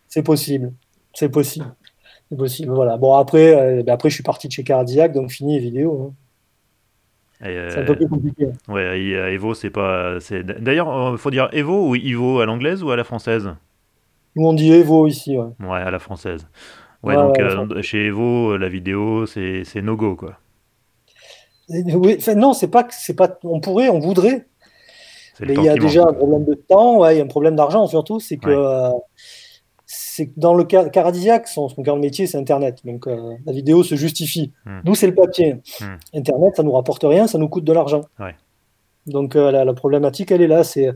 [0.08, 0.72] C'est possible.
[1.12, 1.74] C'est possible.
[2.30, 2.72] C'est possible.
[2.72, 2.96] Voilà.
[2.96, 6.10] Bon, après, euh, ben après, je suis parti de chez Cardiac, donc fini les vidéos.
[6.10, 6.14] hein.
[7.42, 8.48] Et, C'est un peu plus compliqué.
[8.68, 10.20] Ouais, euh, Evo, c'est pas.
[10.20, 13.50] c'est- D'ailleurs, il faut dire Evo ou Ivo à l'anglaise ou à la française?
[14.37, 15.37] Nous, on dit Evo ici.
[15.38, 15.48] Ouais.
[15.61, 16.46] Ouais, à la française.
[17.03, 20.38] Ouais, Ouais, donc euh, chez Evo, euh, la vidéo, c'est c'est no go, quoi.
[21.68, 23.38] Oui, non, c'est pas c'est pas.
[23.44, 24.46] On pourrait, on voudrait,
[25.40, 26.11] mais il y a déjà manque.
[26.11, 28.20] un problème de temps, ouais, il y a un problème d'argent surtout.
[28.20, 28.57] C'est que Ouais.
[28.57, 28.90] euh,
[29.92, 32.83] c'est que dans le cas cardiaque, son, son cœur de métier, c'est Internet.
[32.85, 34.53] Donc euh, la vidéo se justifie.
[34.64, 34.81] Hmm.
[34.85, 35.55] Nous, c'est le papier.
[35.81, 35.96] Hmm.
[36.14, 38.03] Internet, ça nous rapporte rien, ça nous coûte de l'argent.
[38.20, 38.37] Ouais.
[39.07, 40.90] Donc euh, la, la problématique, elle est là, c'est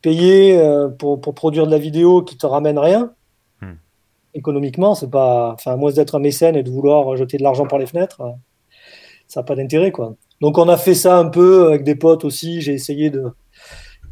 [0.00, 3.12] payer euh, pour, pour produire de la vidéo qui te ramène rien.
[3.60, 3.74] Hmm.
[4.32, 7.66] Économiquement, c'est pas, enfin, à moins d'être un mécène et de vouloir jeter de l'argent
[7.66, 8.22] par les fenêtres,
[9.26, 10.14] ça n'a pas d'intérêt, quoi.
[10.40, 12.60] Donc on a fait ça un peu avec des potes aussi.
[12.60, 13.24] J'ai essayé de,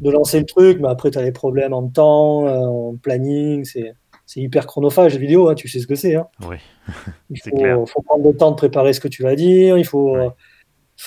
[0.01, 3.93] de lancer le truc, mais après tu as des problèmes en temps, en planning, c'est
[4.25, 6.15] c'est hyper chronophage les vidéos, hein, tu sais ce que c'est.
[6.15, 6.27] Hein.
[6.47, 6.57] Oui,
[7.29, 7.77] Il faut, clair.
[7.87, 9.77] faut prendre le temps de préparer ce que tu vas dire.
[9.77, 10.29] Il faut, Ouais.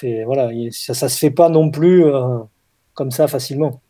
[0.04, 2.38] euh, voilà, il- ça, ça se fait pas non plus euh,
[2.94, 3.80] comme ça facilement.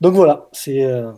[0.00, 1.12] Donc voilà, c'est euh,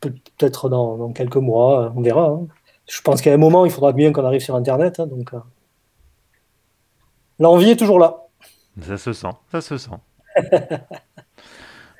[0.00, 2.26] peut- peut-être dans, dans quelques mois, on verra.
[2.28, 2.46] hein.
[2.90, 5.00] Je pense qu'à un moment, il faudra bien qu'on arrive sur Internet.
[5.00, 5.32] donc
[7.38, 8.24] l'envie est toujours là.
[8.80, 9.90] ça se sent, ça se sent.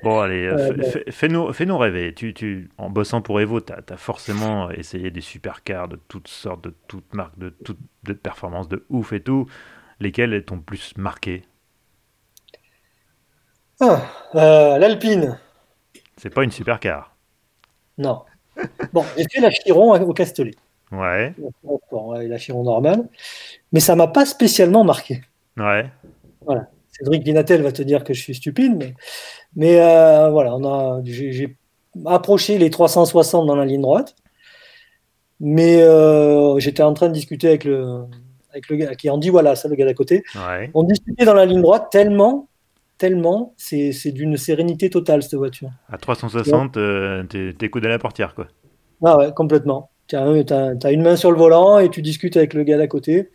[0.03, 1.11] Bon, allez, euh, fais-
[1.53, 2.15] fais-nous rêver.
[2.15, 6.63] Tu, tu, en bossant pour Evo, tu as, forcément essayé des supercars de toutes sortes,
[6.65, 9.47] de toutes marques, de toutes de performances de ouf et tout.
[10.01, 11.43] Lesquels t'ont plus marqué?
[13.81, 14.03] Ah,
[14.37, 15.39] euh, L'Alpine,
[16.19, 17.17] C'est pas une supercar.
[17.99, 18.23] non.
[18.93, 20.55] Bon, j'ai fait la Chiron au Castellet.
[20.93, 21.35] Ouais,
[21.93, 23.09] Ouais, la Chiron normale.
[23.73, 25.23] Mais ça m'a pas spécialement marqué.
[25.57, 25.91] ouais.
[26.99, 28.95] Cédric Vinatel va te dire que je suis stupide, mais,
[29.57, 31.57] mais euh, voilà, on a, j'ai,
[32.07, 34.17] approché les 360 dans la ligne droite,
[35.41, 38.05] mais euh, j'étais en train de discuter avec le,
[38.51, 40.25] avec le gars qui en dit voilà, ça le gars d'à côté.
[40.35, 40.71] Ouais.
[40.75, 42.49] On discutait dans la ligne droite tellement,
[42.99, 45.71] tellement, c'est, d'une sérénité totale cette voiture.
[45.89, 48.49] À 360, euh, t'es t'es à la portière, quoi.
[49.05, 49.91] Ah ouais, complètement.
[50.09, 53.31] Tu as, une main sur le volant et tu discutes avec le gars d'à côté.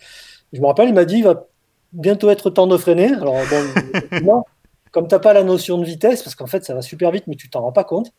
[0.52, 1.48] Je me rappelle, il m'a dit il va
[1.94, 3.14] bientôt être temps de freiner.
[3.14, 4.44] Alors, bon, non,
[4.92, 7.26] comme tu n'as pas la notion de vitesse, parce qu'en fait, ça va super vite,
[7.28, 8.12] mais tu t'en rends pas compte,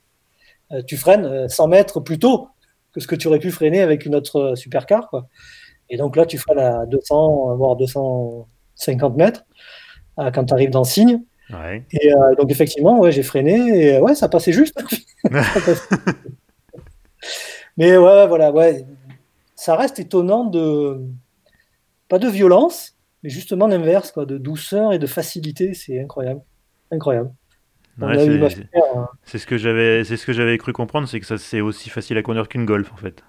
[0.73, 2.49] euh, tu freines euh, 100 mètres plus tôt
[2.95, 5.09] que ce que tu aurais pu freiner avec une autre euh, supercar.
[5.11, 5.27] Quoi.
[5.91, 9.45] Et donc là, tu freines à 200, voire 250 mètres
[10.19, 11.23] euh, quand tu arrives dans le signe.
[11.51, 11.85] Ouais.
[11.93, 14.83] Et euh, donc, effectivement, ouais, j'ai freiné et ouais, ça passait juste.
[17.77, 18.87] Mais ouais, voilà, ouais.
[19.57, 21.01] Ça reste étonnant de.
[22.09, 22.94] Pas de violence,
[23.25, 25.75] mais justement l'inverse, quoi, de douceur et de facilité.
[25.75, 26.43] C'est incroyable.
[26.93, 27.33] Incroyable.
[28.01, 28.19] Ouais,
[28.51, 29.09] c'est- hein.
[29.25, 31.91] c'est ce que j'avais, c'est ce que j'avais cru comprendre, c'est que ça c'est aussi
[31.91, 33.23] facile à conduire qu'une Golf en fait.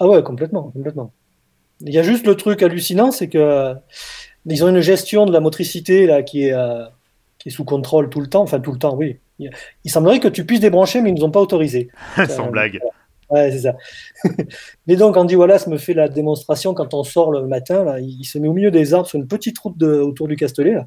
[0.00, 1.12] Ah ouais, complètement, complètement.
[1.80, 3.74] Il y a juste le truc hallucinant, c'est que euh,
[4.46, 6.84] ils ont une gestion de la motricité là qui est, euh,
[7.38, 8.42] qui est sous contrôle tout le temps.
[8.42, 9.18] Enfin, tout le temps, oui.
[9.38, 9.50] Il,
[9.84, 11.88] il semblerait que tu puisses débrancher, mais ils ne nous ont pas autorisé.
[12.28, 12.80] Sans Euh, blague.
[13.30, 13.76] Ouais, c'est ça.
[14.86, 17.84] Mais donc, Andy Wallace me fait la démonstration quand on sort le matin.
[17.84, 20.36] Là, il se met au milieu des arbres sur une petite route de, autour du
[20.36, 20.72] Castellet.
[20.74, 20.86] Là.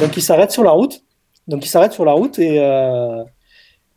[0.00, 1.02] Donc, il s'arrête sur la route.
[1.48, 3.22] Donc, il s'arrête sur la route et, euh,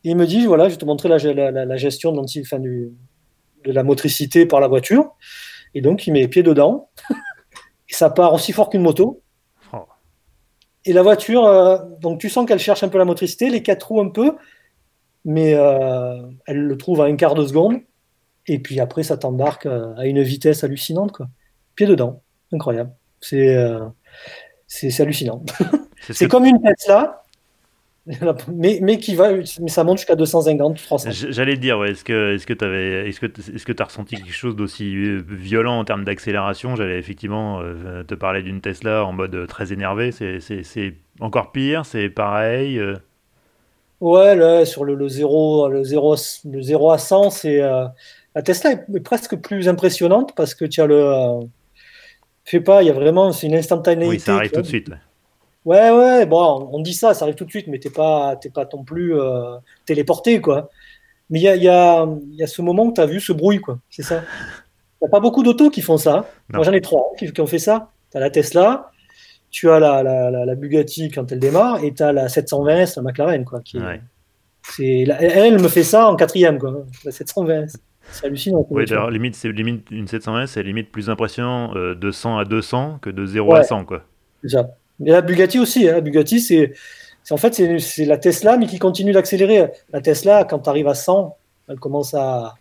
[0.04, 2.60] il me dit voilà, je vais te montrer la, la, la- la gestion de, enfin,
[2.60, 2.91] du-
[3.65, 5.12] de la motricité par la voiture.
[5.76, 6.89] Et donc, il met les pieds dedans.
[7.89, 9.21] et ça part aussi fort qu'une moto.
[9.73, 9.78] Oh.
[10.86, 13.89] Et la voiture, euh, donc tu sens qu'elle cherche un peu la motricité, les quatre
[13.89, 14.34] roues un peu,
[15.28, 17.76] mais euh, elle le trouve à un quart de seconde.
[18.48, 21.28] Et puis après, ça t'embarque euh, à une vitesse hallucinante, quoi.
[21.76, 22.92] Pied dedans, incroyable.
[23.22, 23.80] C'est euh,
[24.68, 25.44] c'est hallucinant.
[26.02, 27.24] C'est ce comme une Tesla,
[28.48, 31.12] mais, mais qui va, mais ça monte jusqu'à 250, 300.
[31.12, 33.74] J- J'allais te dire, ouais, est-ce que est-ce que t'avais, est-ce que t- est-ce que
[33.74, 34.96] t'as ressenti quelque chose d'aussi
[35.28, 36.76] violent en termes d'accélération?
[36.78, 40.12] J'allais effectivement euh, te parler d'une Tesla en mode très énervé.
[40.13, 42.80] C'est, encore pire, c'est pareil.
[42.80, 42.96] euh,
[43.99, 47.86] Ouais, là, sur le, le 0, le 0, le 0 à 100, c'est euh,
[48.36, 51.03] la Tesla est, presque plus impressionnante parce que tu as le.
[51.03, 51.41] Euh,
[52.45, 54.10] je sais pas, il y a vraiment, c'est une instantanéité.
[54.10, 54.89] Oui, ça arrive tout de suite.
[54.89, 54.97] là.
[55.65, 58.49] Ouais, ouais, bon, on dit ça, ça arrive tout de suite, mais t'es pas, t'es
[58.49, 60.69] pas non plus euh, téléporté, quoi.
[61.29, 63.33] Mais il y a, y, a, y a ce moment où tu as vu ce
[63.33, 63.79] bruit, quoi.
[63.89, 64.23] C'est ça.
[65.01, 66.25] Il n'y a pas beaucoup d'autos qui font ça.
[66.49, 66.57] Non.
[66.57, 67.91] Moi, j'en ai trois qui, qui ont fait ça.
[68.12, 68.91] Tu as la Tesla,
[69.49, 72.95] tu as la, la, la, la Bugatti quand elle démarre, et tu as la 720S,
[72.97, 73.62] la McLaren, quoi.
[73.62, 74.01] Qui Ouais.
[74.79, 76.86] elle, me fait ça en quatrième, quoi.
[77.05, 77.75] La 720S.
[78.10, 78.65] C'est hallucinant.
[78.69, 82.45] Oui, d'ailleurs, limite, c'est limite une 720, c'est limite plus impressionnant euh, de 100 à
[82.45, 83.63] 200 que de 0 à Ouais.
[83.63, 84.03] 100, quoi.
[84.43, 84.69] C'est ça.
[85.05, 85.88] Et la Bugatti aussi.
[85.89, 85.93] Hein.
[85.95, 86.73] La Bugatti, c'est,
[87.23, 89.71] c'est en fait c'est, c'est la Tesla, mais qui continue d'accélérer.
[89.91, 91.36] La Tesla, quand tu arrives à 100,
[91.67, 92.55] elle commence à,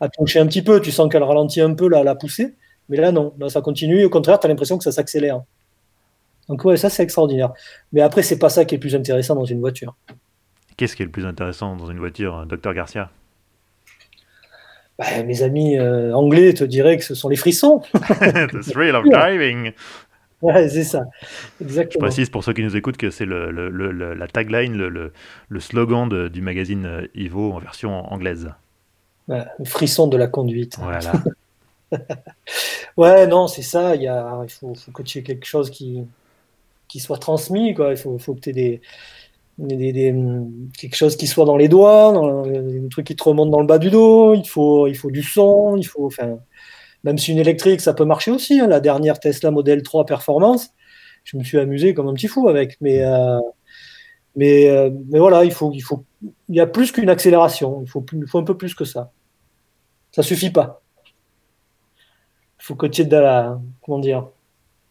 [0.00, 0.80] à toucher un petit peu.
[0.82, 2.54] Tu sens qu'elle ralentit un peu la, la poussée.
[2.90, 3.32] Mais là, non.
[3.38, 4.04] Là, ça continue.
[4.04, 5.40] Au contraire, tu as l'impression que ça s'accélère.
[6.48, 7.52] Donc, ouais, ça, c'est extraordinaire.
[7.92, 9.96] Mais après, c'est pas ça qui est le plus intéressant dans une voiture.
[10.76, 13.10] Qu'est-ce qui est le plus intéressant dans une voiture, docteur Garcia?
[14.98, 17.80] Bah, Mes amis euh, anglais te diraient que ce sont les frissons.
[17.94, 19.72] The thrill of driving.
[20.42, 21.04] Ouais, c'est ça.
[21.60, 22.06] Exactement.
[22.06, 26.08] Je précise pour ceux qui nous écoutent que c'est le, le, la tagline, le, slogan
[26.08, 28.50] de, du magazine Ivo en version anglaise.
[29.28, 30.76] Ouais, le frisson de la conduite.
[30.78, 31.12] Voilà.
[32.96, 33.94] ouais, non, c'est ça.
[33.94, 36.04] Il, y a, il faut, faut que tu aies quelque chose qui,
[36.88, 37.74] qui soit transmis.
[37.74, 37.92] Quoi.
[37.92, 38.80] Il faut, faut que tu aies des,
[40.78, 43.78] quelque chose qui soit dans les doigts, un truc qui te remonte dans le bas
[43.78, 44.34] du dos.
[44.34, 45.76] Il faut, il faut du son.
[45.76, 46.38] Il faut, enfin,
[47.04, 48.60] même si une électrique, ça peut marcher aussi.
[48.60, 48.66] Hein.
[48.66, 50.70] La dernière Tesla Model 3 Performance,
[51.24, 52.76] je me suis amusé comme un petit fou avec.
[52.80, 53.38] Mais, euh,
[54.36, 56.04] mais, euh, mais voilà, il faut, il faut,
[56.48, 57.80] il y a plus qu'une accélération.
[57.82, 59.12] Il faut, il faut un peu plus que ça.
[60.12, 60.82] Ça suffit pas.
[62.60, 64.28] Il faut que tu aies de la, comment dire,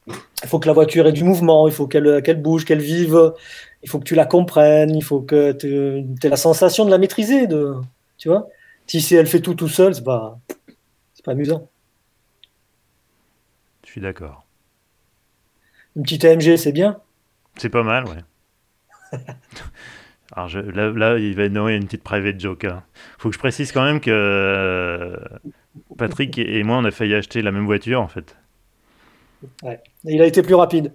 [0.07, 3.33] il faut que la voiture ait du mouvement, il faut qu'elle qu'elle bouge, qu'elle vive,
[3.81, 6.97] il faut que tu la comprennes, il faut que tu aies la sensation de la
[6.97, 7.47] maîtriser.
[7.47, 7.75] De,
[8.17, 8.47] tu vois
[8.87, 10.39] si elle fait tout tout seul, c'est pas,
[11.23, 11.69] pas amusant.
[13.85, 14.45] Je suis d'accord.
[15.95, 16.99] Une petite AMG, c'est bien
[17.57, 19.19] C'est pas mal, ouais.
[20.35, 22.63] Alors là, il va y avoir une petite private joke.
[22.63, 22.83] Il hein.
[23.19, 25.15] faut que je précise quand même que euh,
[25.97, 28.35] Patrick et moi, on a failli acheter la même voiture en fait.
[29.63, 29.79] Ouais.
[30.03, 30.93] il a été plus rapide.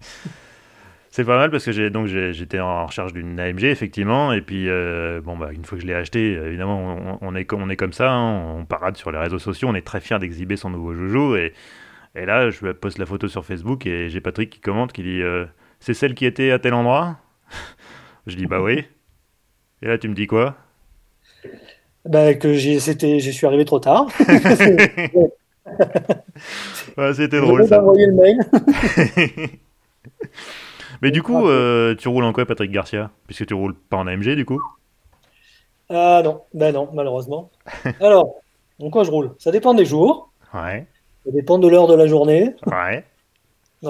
[1.10, 4.32] C'est pas mal parce que j'ai donc j'étais en recherche d'une AMG effectivement.
[4.32, 7.68] Et puis euh, bon bah une fois que je l'ai acheté évidemment on, est on
[7.68, 10.56] est comme ça hein, on parade sur les réseaux sociaux on est très fier d'exhiber
[10.56, 11.34] son nouveau joujou.
[11.34, 11.54] Et,
[12.14, 15.20] et là je poste la photo sur Facebook et j'ai Patrick qui commente qui dit
[15.20, 15.44] euh,
[15.80, 17.18] c'est celle qui était à tel endroit
[18.28, 18.84] je dis bah oui
[19.82, 20.56] et là tu me dis quoi?
[22.04, 24.06] Bah, que c'était je suis arrivé trop tard
[27.14, 27.80] c'était drôle ça.
[27.80, 28.38] le mail.
[31.02, 33.10] Mais du coup, euh, tu roules en quoi, Patrick Garcia?
[33.26, 34.60] Puisque tu roules pas en AMG, du coup
[35.88, 37.50] Ah non, ben non, malheureusement.
[38.00, 38.36] Alors,
[38.80, 39.34] en quoi je roule?
[39.38, 40.32] Ça dépend des jours.
[40.54, 40.86] Ouais.
[41.24, 42.54] Ça dépend de l'heure de la journée.
[42.66, 43.04] Ouais.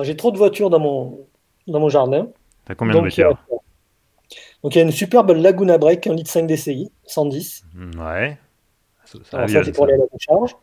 [0.03, 1.21] J'ai trop de voitures dans mon,
[1.67, 2.29] dans mon jardin.
[2.67, 3.39] T'as combien de voitures?
[4.63, 7.65] Donc il y a une superbe Laguna Break, un litre 5 DCI, 110.
[7.97, 8.37] Ouais.
[9.05, 10.57] Ça, ça, ça c'est pour aller à la recharge.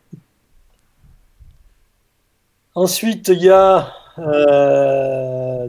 [2.76, 5.66] Ensuite, il y a euh,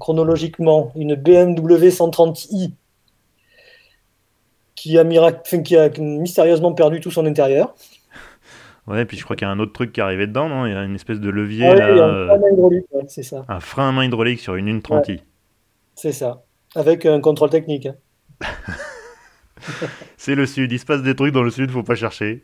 [0.00, 2.72] chronologiquement une BMW 130i
[4.74, 7.72] qui a, qui a mystérieusement perdu tout son intérieur.
[8.88, 10.66] Ouais, puis je crois qu'il y a un autre truc qui est arrivé dedans, non?
[10.66, 11.68] Il y a une espèce de levier.
[11.68, 13.44] Ah là, un frein à main hydraulique, c'est ça.
[13.48, 15.20] Un frein à main hydraulique sur une 130i.
[15.94, 16.42] c'est ça.
[16.74, 17.86] Avec un contrôle technique.
[17.86, 17.94] Hein.
[20.16, 20.72] c'est le sud.
[20.72, 22.42] Il se passe des trucs dans le sud, faut pas chercher.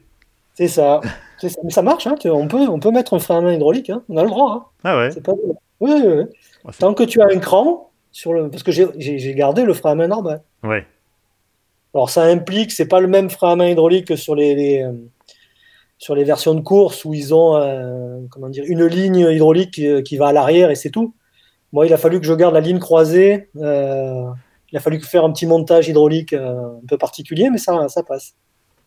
[0.57, 1.01] C'est ça.
[1.43, 4.03] Mais ça marche, hein, on, peut, on peut mettre un frein à main hydraulique, hein.
[4.09, 4.53] on a le droit.
[4.53, 4.65] Hein.
[4.85, 5.33] Ah ouais pas...
[5.81, 6.73] Oui, oui, oui.
[6.79, 8.49] Tant que tu as un cran, sur le...
[8.49, 10.43] parce que j'ai gardé le frein à main normal.
[10.63, 10.87] Ouais.
[11.93, 14.93] Alors ça implique, c'est pas le même frein à main hydraulique que sur les, euh,
[15.99, 20.17] sur les versions de course où ils ont euh, comment dire, une ligne hydraulique qui,
[20.17, 21.15] va à l'arrière et c'est tout.
[21.73, 23.51] Moi, il a fallu que je garde la ligne croisée.
[23.57, 24.25] Euh,
[24.73, 28.35] il a fallu faire un petit montage hydraulique un peu particulier, mais ça, ça passe.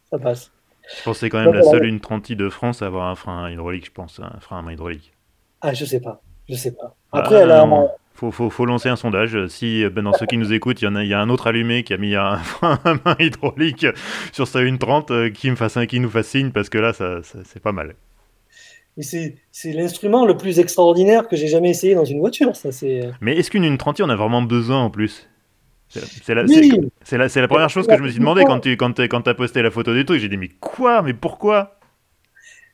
[0.09, 0.51] Ça passe.
[0.97, 3.15] Je pense que c'est quand même la seule une 30 de France à avoir un
[3.15, 5.13] frein hydraulique, je pense, un frein à main hydraulique.
[5.61, 6.95] Ah, je sais pas, je sais pas.
[7.11, 7.67] Ah, Après, elle a...
[8.13, 9.47] Faut, faut, faut, lancer un sondage.
[9.47, 11.47] Si ben, dans ceux qui nous écoutent, il y, en a, y a un autre
[11.47, 13.87] allumé qui a mis un frein à main hydraulique
[14.33, 17.61] sur sa 1.30, euh, qui, me fasse, qui nous fascine parce que là, ça, c'est
[17.61, 17.95] pas mal.
[18.97, 22.55] C'est l'instrument le plus extraordinaire que j'ai jamais essayé dans une voiture.
[22.57, 22.69] Ça,
[23.21, 25.29] Mais est-ce qu'une 1.30 on a vraiment besoin en plus?
[25.89, 29.33] C'est la, la, première chose que je me suis demandé quand tu quand, quand as
[29.33, 30.19] posté la photo du truc.
[30.19, 31.01] J'ai dit, mais quoi?
[31.01, 31.79] Mais pourquoi?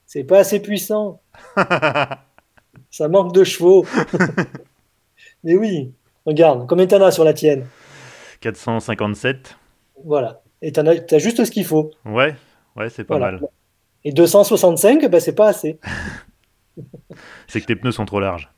[0.06, 1.21] C'est pas assez puissant.
[2.91, 3.86] Ça manque de chevaux.
[5.43, 5.93] mais oui,
[6.25, 7.65] regarde, combien t'en as sur la tienne
[8.41, 9.58] 457.
[10.04, 10.41] Voilà.
[10.62, 11.91] Et t'as as, juste ce qu'il faut.
[12.06, 12.36] Ouais,
[12.75, 13.41] ouais, c'est pas mal.
[14.04, 15.80] Et 265, ben, c'est pas assez.
[17.47, 18.51] c'est que tes pneus sont trop larges.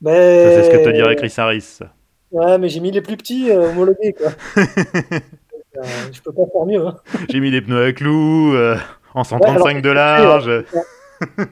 [0.00, 0.12] Ben...
[0.12, 1.78] C'est ce que te dirait Chris Harris.
[2.32, 4.32] Ouais, mais j'ai mis les plus petits euh, homologués, quoi.
[5.74, 6.86] Euh, je peux pas faire mieux.
[6.86, 6.96] Hein.
[7.30, 8.76] J'ai mis des pneus à clous euh,
[9.14, 10.64] en 135 de large.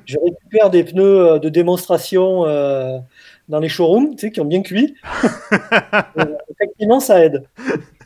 [0.05, 4.95] je récupère des pneus de démonstration dans les showrooms, tu sais, qui ont bien cuit.
[6.51, 7.47] effectivement, ça aide.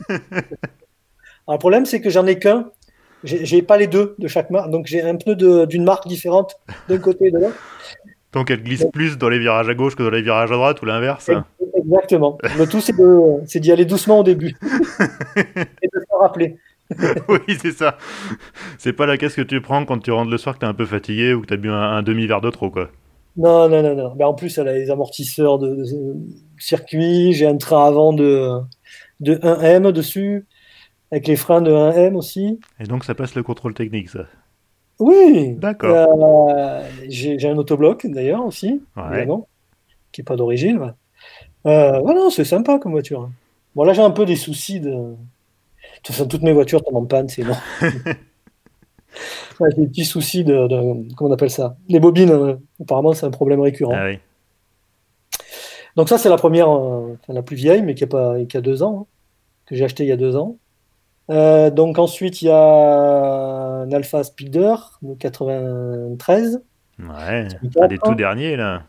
[0.07, 2.69] Alors, le problème, c'est que j'en ai qu'un.
[3.25, 5.35] J'ai pas les deux de chaque marque, donc j'ai un pneu
[5.65, 6.55] d'une marque différente
[6.87, 7.57] d'un côté et de l'autre.
[8.31, 10.81] Donc elle glisse plus dans les virages à gauche que dans les virages à droite
[10.81, 11.29] ou l'inverse
[11.85, 12.37] Exactement.
[12.57, 14.55] Le tout, c'est d'y aller doucement au début
[15.35, 16.57] et de se rappeler.
[17.29, 17.97] oui, c'est ça.
[18.77, 20.73] C'est pas la caisse que tu prends quand tu rentres le soir que t'es un
[20.73, 22.89] peu fatigué ou que t'as bu un, un demi-verre de trop, quoi.
[23.37, 24.13] Non, non, non, non.
[24.17, 25.83] Mais en plus, elle a les amortisseurs de, de
[26.57, 27.33] circuit.
[27.33, 28.49] J'ai un train avant de,
[29.19, 30.45] de 1M dessus,
[31.11, 32.59] avec les freins de 1M aussi.
[32.79, 34.25] Et donc ça passe le contrôle technique, ça.
[34.99, 35.55] Oui.
[35.57, 36.49] D'accord.
[36.55, 39.03] Euh, j'ai un autobloc d'ailleurs aussi, Ouais.
[39.17, 39.47] évidemment,
[40.11, 40.93] qui est pas d'origine.
[41.65, 41.71] Ouais.
[41.71, 43.29] Euh, c'est sympa comme voiture.
[43.75, 44.89] Bon, là, j'ai un peu des soucis de.
[44.91, 45.15] De
[46.03, 47.43] toute façon, toutes mes voitures tombent en panne, c'est.
[49.61, 51.77] Ouais, j'ai des petits soucis de, de- Comment on appelle ça?
[51.87, 53.93] Les bobines, euh, apparemment, c'est un problème récurrent.
[53.95, 54.19] Ah oui.
[55.95, 58.61] Donc, ça, c'est la première, euh, la plus vieille, mais qui a, pas, qui a
[58.61, 59.13] deux ans, hein,
[59.65, 60.57] que j'ai acheté il y a deux ans.
[61.29, 66.61] Donc, ensuite, il y a un Alpha Speeder de 93.
[66.99, 67.47] Ouais.
[67.61, 67.97] Des quatre, hein.
[68.03, 68.83] tout derniers, là.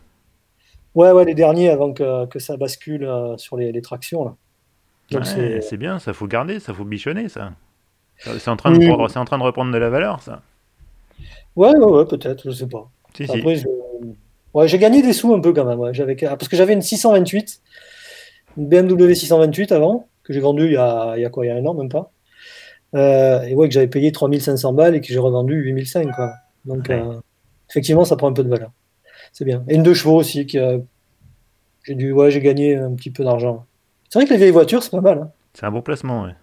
[0.97, 4.35] Ouais, ouais, les derniers avant que, que ça bascule euh, sur les, les tractions, là.
[5.13, 5.77] Donc, Ouais, c'est.
[5.77, 7.53] bien, ça faut garder, ça faut bichonner, ça.
[8.19, 10.43] C'est en, train de prendre- en train de reprendre de la valeur, ça.
[11.55, 12.91] Ouais, ouais, ouais, peut-être, je sais pas.
[13.15, 13.39] Si, si.
[13.39, 13.67] Après, je-
[14.55, 15.79] ouais, j'ai gagné des sous un peu quand même.
[15.79, 15.95] ouais.
[15.95, 16.17] J'avais...
[16.17, 17.61] Parce que j'avais une 628,
[18.57, 21.51] une BMW 628 avant, que j'ai vendue il y a, il y a quoi, il
[21.51, 22.11] y a un an, même pas.
[22.95, 26.33] Euh, et ouais, que j'avais payé 3500 balles et que j'ai revendu 8500, quoi.
[26.65, 26.95] Donc, Ouais.
[27.01, 27.21] euh,
[27.71, 28.71] effectivement, ça prend un peu de valeur.
[29.37, 29.63] C'est bien.
[29.69, 30.79] Et une deux chevaux aussi, qui a-
[31.85, 33.67] j'ai dû, ouais, j'ai gagné un petit peu d'argent.
[34.09, 35.19] C'est vrai que les vieilles voitures, c'est pas mal.
[35.19, 35.31] hein.
[35.53, 36.35] C'est un bon placement, ouais.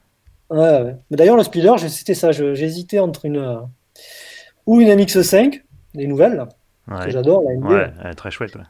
[0.52, 0.96] Ouais, ouais.
[1.10, 2.32] Mais d'ailleurs, le speeder, c'était ça.
[2.32, 3.56] J'hésitais entre une euh,
[4.68, 5.64] ou une MX5,
[5.96, 6.50] les nouvelles, là,
[7.04, 7.66] que j'adore, la MD.
[7.66, 8.62] ouais, elle est très chouette, ouais.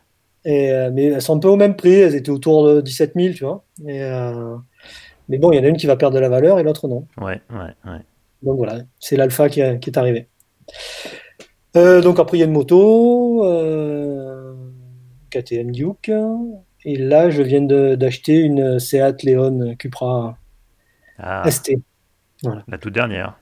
[0.45, 1.95] Et, euh, mais elles sont un peu au même prix.
[1.95, 3.65] Elles étaient autour de 17 000, tu vois.
[3.85, 4.55] Et, euh,
[5.27, 6.87] mais bon, il y en a une qui va perdre de la valeur et l'autre
[6.87, 7.05] non.
[7.17, 7.99] Ouais, ouais, ouais.
[8.41, 10.27] Donc voilà, c'est l'Alpha qui, est arrivé.
[11.75, 13.43] Donc après, il y a une moto,
[15.41, 16.11] KTM Duke.
[16.85, 20.37] Et là, je viens d'acheter une Seat Leon Cupra
[21.17, 21.77] Ah, ST.
[22.67, 23.37] la toute dernière.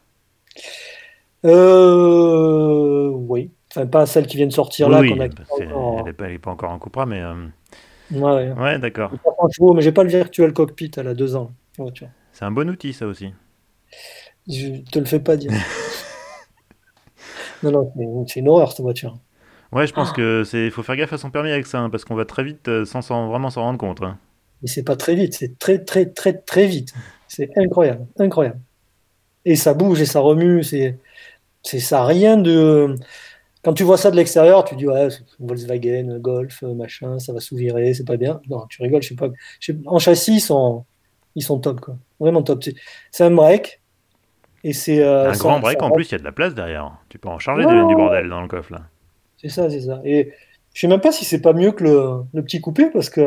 [1.45, 3.51] Euh, oui.
[3.71, 5.99] Enfin, pas celle qui vient de sortir là, oui, a encore.
[5.99, 7.21] elle n'est pas, est encore en Cupra, mais...
[7.21, 7.47] euh,
[8.11, 8.51] Ouais, ouais.
[8.51, 9.09] Ouais, d'accord.
[9.13, 11.51] J'ai pas 30 chevaux, mais j'ai pas le virtual cockpit, elle a deux ans.
[11.77, 12.09] voiture.
[12.33, 13.33] C'est un bon outil, ça aussi.
[14.49, 15.51] Je te le fais pas dire.
[17.63, 19.17] non, non, c'est une horreur cette voiture.
[19.71, 20.15] Ouais, je pense Ah.
[20.15, 22.43] que c'est faut faire gaffe à son permis avec ça, hein, parce qu'on va très
[22.43, 24.01] vite euh, sans, sans vraiment s'en rendre compte.
[24.01, 24.17] hein.
[24.61, 26.93] Mais c'est pas très vite, c'est très, très, très, très vite.
[27.27, 28.59] C'est incroyable, incroyable.
[29.45, 30.97] Et ça bouge et ça remue, c'est,
[31.63, 32.95] c'est ça rien de.
[33.63, 35.07] Quand tu vois ça de l'extérieur, tu dis ouais,
[35.39, 38.41] Volkswagen, Golf, machin, ça va s'ouvrir, c'est pas bien.
[38.49, 39.29] Non, tu rigoles, je sais pas.
[39.59, 40.83] je sais- En châssis, ils sont,
[41.35, 41.95] ils sont top, quoi.
[42.19, 42.63] Vraiment top.
[43.11, 43.79] C'est- un break.
[44.63, 45.01] Et c'est.
[45.01, 46.91] euh, un ça- grand break, ça en plus, il y a de la place derrière.
[47.09, 48.81] Tu peux en charger Ouais, du, bordel dans le coffre, là.
[49.41, 50.01] C'est ça, c'est ça.
[50.05, 50.31] Et
[50.73, 53.21] je sais même pas si c'est pas mieux que le, le petit coupé parce que,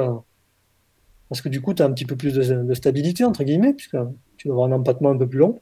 [1.28, 3.74] parce que du coup, tu as un petit peu plus de, de stabilité, entre guillemets,
[3.74, 3.96] puisque
[4.36, 5.60] tu vas avoir un empattement un peu plus long.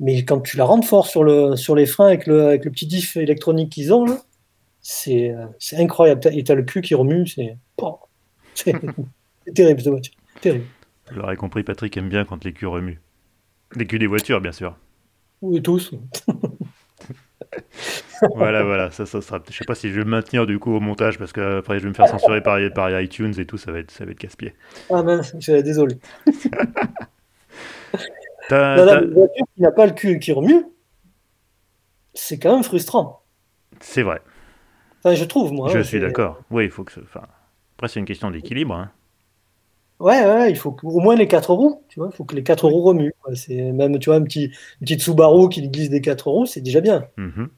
[0.00, 2.72] Mais quand tu la rentres fort sur, le, sur les freins avec le, avec le
[2.72, 4.18] petit diff électronique qu'ils ont, là,
[4.80, 6.20] c'est c'est incroyable.
[6.32, 7.56] Et tu as le cul qui remue, c'est
[9.54, 10.14] terrible cette voiture.
[10.40, 10.64] Terrible.
[11.10, 13.00] Vous l'aurez compris, Patrick aime bien quand les culs remuent.
[13.76, 14.76] Les culs des voitures, bien sûr.
[15.40, 15.92] Oui, tous.
[18.34, 18.90] voilà, voilà.
[18.90, 19.40] Ça, ça sera...
[19.50, 21.78] Je sais pas si je vais le maintenir du coup au montage, parce que après
[21.78, 24.12] je vais me faire censurer par, par iTunes et tout, ça va être, ça va
[24.12, 24.54] être casse-pied.
[24.90, 25.96] Ah mince, je suis désolé.
[28.50, 30.64] Une voiture qui n'a pas le cul qui remue,
[32.14, 33.22] c'est quand même frustrant.
[33.80, 34.22] C'est vrai,
[35.04, 35.68] Enfin, je trouve, moi.
[35.70, 36.40] je hein, suis d'accord.
[36.50, 36.92] Oui, il faut que...
[36.92, 37.22] ce- Enfin,
[37.76, 38.74] après, c'est une question d'équilibre.
[38.74, 38.90] hein.
[40.00, 42.42] Ouais, ouais, il faut au moins les quatre roues, tu vois, il faut que les
[42.42, 43.12] quatre roues remuent.
[43.34, 46.60] C'est même, tu vois, un petit, une petite Subaru qui glisse des quatre roues, c'est
[46.60, 47.06] déjà bien.
[47.16, 47.50] Mhm.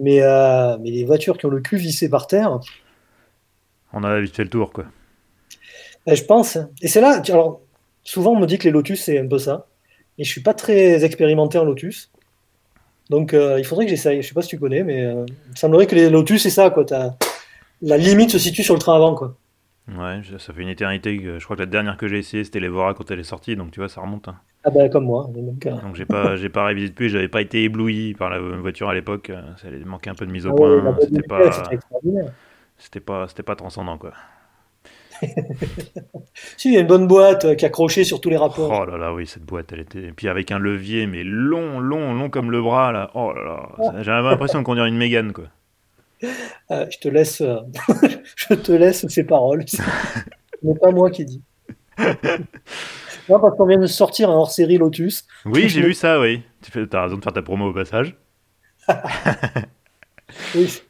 [0.00, 2.60] Mais, euh, mais les voitures qui ont le cul vissé par terre,
[3.92, 4.86] On a vite fait le tour, quoi.
[6.06, 6.58] ben, je pense.
[6.82, 7.60] Et c'est là, alors,
[8.04, 9.66] souvent on me dit que les Lotus c'est un peu ça.
[10.18, 12.10] Et je suis pas très expérimenté en Lotus.
[13.10, 14.22] Donc euh, il faudrait que j'essaye.
[14.22, 16.50] Je sais pas si tu connais, mais euh, il me semblerait que les Lotus c'est
[16.50, 16.84] ça, quoi.
[17.82, 19.36] La limite se situe sur le train avant, quoi.
[19.88, 22.60] Ouais, ça fait une éternité que je crois que la dernière que j'ai essayé c'était
[22.60, 24.28] l'Evora quand elle est sortie, donc tu vois, ça remonte.
[24.28, 24.38] hein.
[24.64, 25.28] Ah ben comme moi.
[25.34, 25.76] même cas.
[25.76, 28.94] Donc j'ai pas, j'ai pas révisé depuis, j'avais pas été ébloui par la voiture à
[28.94, 31.52] l'époque, euh, ça allait manquer un peu de mise au Ah ouais, point, c'était pas,
[31.52, 32.32] c'était extraordinaire.
[32.76, 34.12] c'était pas, c'était pas transcendant quoi.
[36.56, 38.70] Si, il y a une bonne boîte euh, qui est accrochée sur tous les rapports.
[38.70, 40.02] Oh là là, oui, cette boîte, elle était.
[40.04, 43.10] Et puis avec un levier, mais long, long, long comme le bras là.
[43.14, 45.44] Oh là là, j'avais l'impression de conduire une Mégane quoi.
[46.70, 47.56] Euh, je te laisse, euh,
[48.36, 49.64] je te laisse ces paroles.
[49.68, 49.80] Ce
[50.62, 51.42] n'est pas moi qui dis.
[53.28, 55.26] Non, parce qu'on vient de sortir un hors-série Lotus.
[55.44, 56.42] Oui, j'ai vu ça, oui.
[56.62, 58.16] Tu t'as raison de faire ta promo au passage.
[60.54, 60.82] Oui.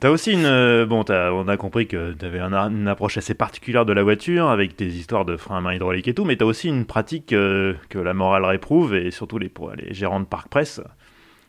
[0.00, 0.46] T'as aussi une.
[0.46, 4.02] euh, bon, t'as- on a compris que tu avais une approche assez particulière de la
[4.02, 6.86] voiture, avec tes histoires de freins à main hydraulique et tout, mais t'as aussi une
[6.86, 10.80] pratique euh, que la morale réprouve, et surtout les, pour les gérants de parc presse,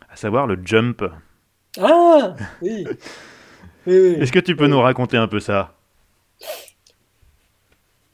[0.10, 1.04] à savoir le jump.
[1.80, 2.86] Ah Oui.
[3.88, 4.16] Oui, oui.
[4.22, 5.74] Est-ce que tu peux nous raconter un peu ça?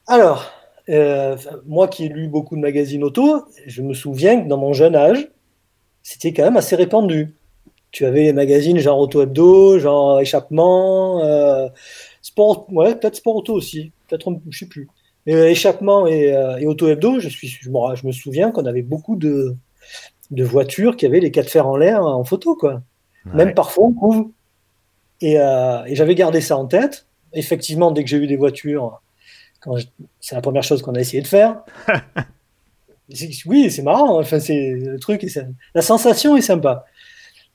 [0.07, 0.45] Alors,
[0.89, 1.35] euh,
[1.65, 4.95] moi qui ai lu beaucoup de magazines auto, je me souviens que dans mon jeune
[4.95, 5.29] âge,
[6.03, 7.35] c'était quand même assez répandu.
[7.91, 11.67] Tu avais les magazines genre Auto Hebdo, genre Échappement, euh,
[12.21, 14.87] Sport, ouais, peut-être Sport Auto aussi, peut-être, je sais plus.
[15.25, 18.65] Mais euh, Échappement et, et Auto Hebdo, je, suis, je, me, je me souviens qu'on
[18.65, 19.55] avait beaucoup de,
[20.31, 22.81] de voitures qui avaient les quatre fers en l'air en photo, quoi.
[23.25, 23.33] Ouais.
[23.33, 24.29] Même parfois en couve.
[25.19, 27.07] Et, et j'avais gardé ça en tête.
[27.33, 29.01] Effectivement, dès que j'ai eu des voitures,
[29.77, 29.85] je-
[30.19, 31.61] c'est la première chose qu'on a essayé de faire.
[33.45, 34.19] Oui, c'est marrant.
[34.19, 35.29] Enfin, c'est le truc, et
[35.73, 36.85] la sensation est sympa.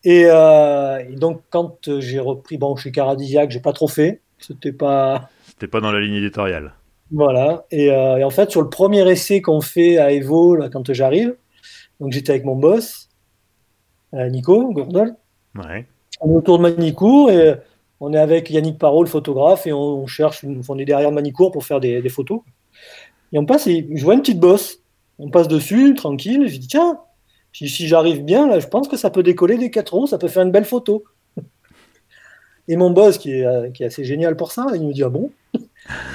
[0.03, 4.23] Et, euh, et donc, quand j'ai repris, bon, chez Caradisiac, j'ai pas trop fait.
[4.39, 5.29] C'était pas.
[5.47, 6.73] C'était pas dans la ligne éditoriale.
[7.11, 7.67] Voilà.
[7.71, 10.91] Et, euh, et en fait, sur le premier essai qu'on fait à Evo, là, quand
[10.95, 11.37] j'arrive,
[12.01, 13.11] donc j'étais avec mon boss,
[14.15, 15.15] euh, Nico Gourdol.
[15.55, 15.87] Ouais.
[16.23, 17.57] On est autour de Manicourt et
[18.03, 21.53] on est avec Yannick Parot, le photographe, et on, on cherche, on est derrière Manicourt
[21.53, 22.41] pour faire des, des photos.
[23.33, 24.79] Et on passe, et je vois une petite bosse.
[25.19, 26.49] On passe dessus, tranquille.
[26.49, 26.99] Je dis, tiens,
[27.53, 30.19] si, si j'arrive bien, là, je pense que ça peut décoller des quatre roues, ça
[30.19, 31.05] peut faire une belle photo.
[32.69, 35.03] Et mon boss, qui est, euh, qui est assez génial pour ça, il me dit,
[35.03, 35.31] ah bon?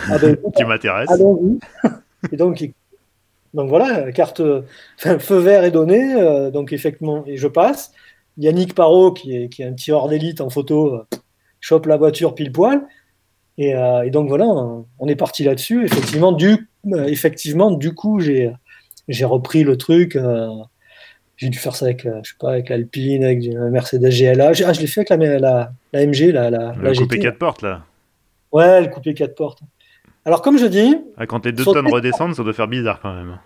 [0.09, 1.59] Ah ben, Tu m'intéresses Allons-y.
[2.31, 2.73] Et donc, il-
[3.53, 4.41] donc voilà, carte,
[4.97, 6.13] enfin, feu vert est donné.
[6.15, 7.91] euh, donc effectivement, et je passe.
[8.38, 11.05] Yannick Parot, qui est, qui est un tireur d'élite en photo, euh,
[11.59, 12.81] chope la voiture pile poil.
[13.57, 15.83] Et, euh, et donc voilà, on, est parti là-dessus.
[15.85, 18.51] Effectivement, du, euh, effectivement, du coup, j'ai,
[19.07, 20.15] j'ai repris le truc.
[20.15, 20.47] euh,
[21.37, 24.47] j'ai dû faire ça avec, je sais pas, avec l'Alpine, avec une Mercedes GLA.
[24.49, 27.03] Ah, je l'ai fait avec la, la, la MG, la, la, Le la GT.
[27.03, 27.83] coupé 4 portes, là.
[28.51, 29.59] Ouais, le coupé 4 portes.
[30.25, 33.13] Alors, comme je dis, Ah, quand tes deux tonnes redescendent, ça doit faire bizarre quand
[33.13, 33.37] même.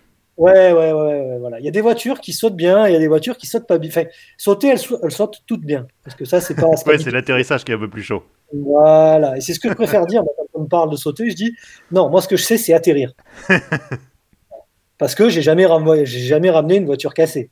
[0.42, 1.60] Ouais, ouais, ouais, ouais, voilà.
[1.60, 3.68] Il y a des voitures qui sautent bien, il y a des voitures qui sautent
[3.68, 3.90] pas bien.
[3.90, 4.06] Enfin,
[4.38, 5.86] sauter, elles, sau- elles sautent toutes bien.
[6.04, 6.68] Parce que ça, c'est pas.
[6.68, 8.24] Ouais, c'est l'atterrissage qui est un peu plus chaud.
[8.52, 9.38] Voilà.
[9.38, 11.30] Et c'est ce que je préfère dire quand on me parle de sauter.
[11.30, 11.56] Je dis
[11.92, 13.14] non, moi, ce que je sais, c'est atterrir.
[14.98, 15.68] Parce que j'ai jamais,
[16.06, 17.50] j'ai jamais ramené une voiture cassée.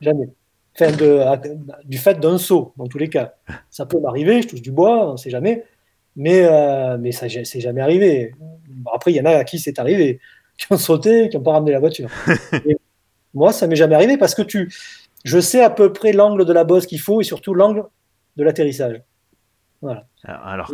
[0.00, 0.28] Jamais.
[0.74, 1.40] Enfin, de, à-
[1.84, 3.34] du fait d'un saut, dans tous les cas.
[3.70, 5.64] Ça peut m'arriver, je touche du bois, on sait jamais.
[6.16, 8.32] Mais, euh, mais ça, c'est jamais arrivé.
[8.68, 10.20] Bon, après, il y en a à qui c'est arrivé,
[10.66, 12.08] qui ont sauté, qui n'ont pas ramené la voiture.
[12.66, 12.76] Et
[13.34, 14.72] moi, ça m'est jamais arrivé parce que tu,
[15.24, 17.84] je sais à peu près l'angle de la bosse qu'il faut et surtout l'angle
[18.36, 19.02] de l'atterrissage.
[19.80, 20.04] Voilà.
[20.24, 20.70] Alors,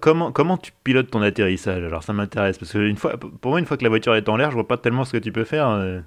[0.00, 1.82] comment, comment tu pilotes ton atterrissage?
[1.82, 2.58] Alors, ça m'intéresse.
[2.58, 4.54] Parce que une fois, pour moi, une fois que la voiture est en l'air, je
[4.56, 5.68] vois pas tellement ce que tu peux faire.
[5.70, 6.00] euh.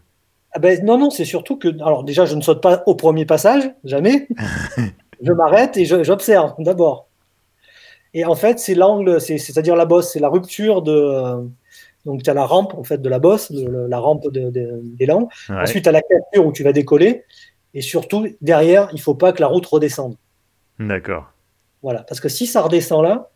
[0.54, 1.70] Ah ben, non, non, c'est surtout que.
[1.82, 4.28] Alors, déjà, je ne saute pas au premier passage, jamais.
[5.24, 7.08] je m'arrête et j'observe d'abord.
[8.14, 11.50] Et en fait, c'est l'angle, c'est- c'est-à-dire la bosse, c'est la rupture de.
[12.06, 15.30] Donc, tu as la rampe en fait de la bosse, la rampe d'élan.
[15.50, 15.56] Ouais.
[15.62, 17.24] Ensuite, tu as la capture où tu vas décoller.
[17.74, 20.16] Et surtout, derrière, il faut pas que la route redescende.
[20.80, 21.32] D'accord.
[21.84, 22.04] Voilà.
[22.04, 23.30] Parce que si ça redescend là,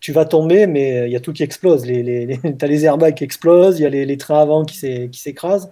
[0.00, 1.86] tu vas tomber, mais il y a tout qui explose.
[1.86, 2.26] Les, les,
[2.60, 5.70] les- airbags qui explosent, il y a les, les trains avant qui s'é- qui s'écrasent.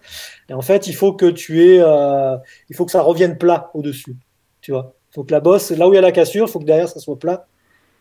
[0.49, 2.37] Et en fait, il faut que tu aies, euh,
[2.71, 4.17] il faut que ça revienne plat au-dessus.
[4.63, 4.95] Tu vois?
[5.11, 6.65] Il faut que la bosse, là où il y a la cassure, il faut que
[6.65, 7.47] derrière ça soit plat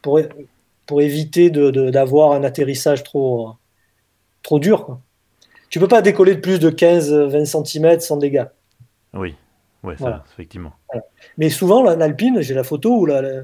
[0.01, 0.19] pour,
[0.87, 3.49] pour éviter de- de- d'avoir un atterrissage trop,
[4.43, 4.85] trop dur.
[4.85, 5.01] Quoi.
[5.69, 8.45] Tu peux pas décoller de plus de 15-20 cm sans dégâts.
[9.13, 9.35] Oui.
[9.83, 10.23] Ouais, ça, Voilà.
[10.33, 10.71] effectivement.
[11.37, 13.41] Mais souvent, là, en Alpine, j'ai la photo où la, la-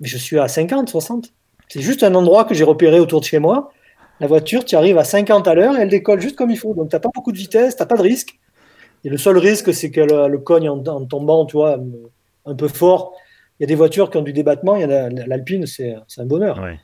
[0.00, 1.32] mais je suis à 50, 60.
[1.68, 3.72] C'est juste un endroit que j'ai repéré autour de chez moi.
[4.20, 6.74] La voiture, tu arrives à 50 à l'heure et elle décolle juste comme il faut.
[6.74, 8.38] Donc, tu n'as pas beaucoup de vitesse, tu n'as pas de risque.
[9.04, 11.78] Et le seul risque, c'est qu'elle le cogne en, en tombant, tu vois,
[12.46, 13.14] un peu fort.
[13.58, 14.76] Il y a des voitures qui ont du débattement.
[14.76, 16.58] Il y l'Alpine, c'est c'est un bonheur.
[16.62, 16.78] Ouais.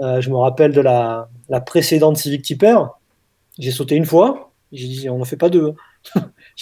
[0.00, 2.90] Euh, je me rappelle de la, la précédente Civic Typer.
[3.58, 4.52] J'ai sauté une fois.
[4.72, 5.74] J'ai dit, on n'en fait pas deux.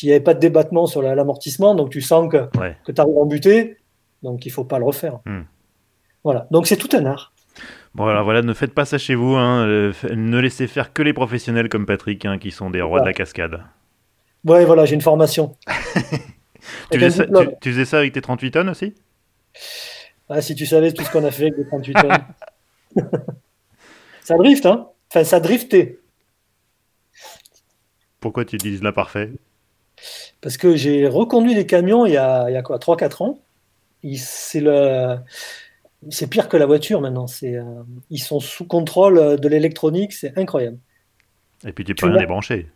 [0.03, 2.77] Il n'y avait pas de débattement sur la- l'amortissement, donc tu sens que, Ouais.
[2.85, 3.77] que tu arrives en butée,
[4.23, 5.19] donc il faut pas le refaire.
[5.27, 5.43] Hmm.
[6.25, 7.33] Voilà, donc c'est tout un art.
[7.95, 9.35] Bon, alors voilà, ne faites pas ça chez vous.
[9.37, 13.01] hein, euh, ne laissez faire que les professionnels comme Patrick, hein, qui sont des rois
[13.01, 13.61] de la cascade.
[14.45, 15.57] Ouais, voilà, j'ai une formation.
[16.91, 17.47] Tu Avec un faisais, ça, diplôme.
[17.47, 18.95] tu, tu faisais ça avec tes 38 tonnes aussi?
[20.29, 22.11] Ah, si tu savais tout ce qu'on a fait avec les 38 tonnes.
[24.25, 25.99] ça drift, hein Enfin, ça driftait.
[28.21, 29.31] Pourquoi tu utilises l'imparfait
[30.41, 33.39] Parce que j'ai reconduit les camions il y a, il y a quoi 3-4 ans.
[34.17, 35.17] C'est le.
[36.11, 37.27] C'est pire que la voiture maintenant.
[37.27, 40.79] C'est, euh, ils sont sous contrôle de l'électronique, c'est incroyable.
[41.67, 42.69] Et puis tu Tu peux rien débrancher.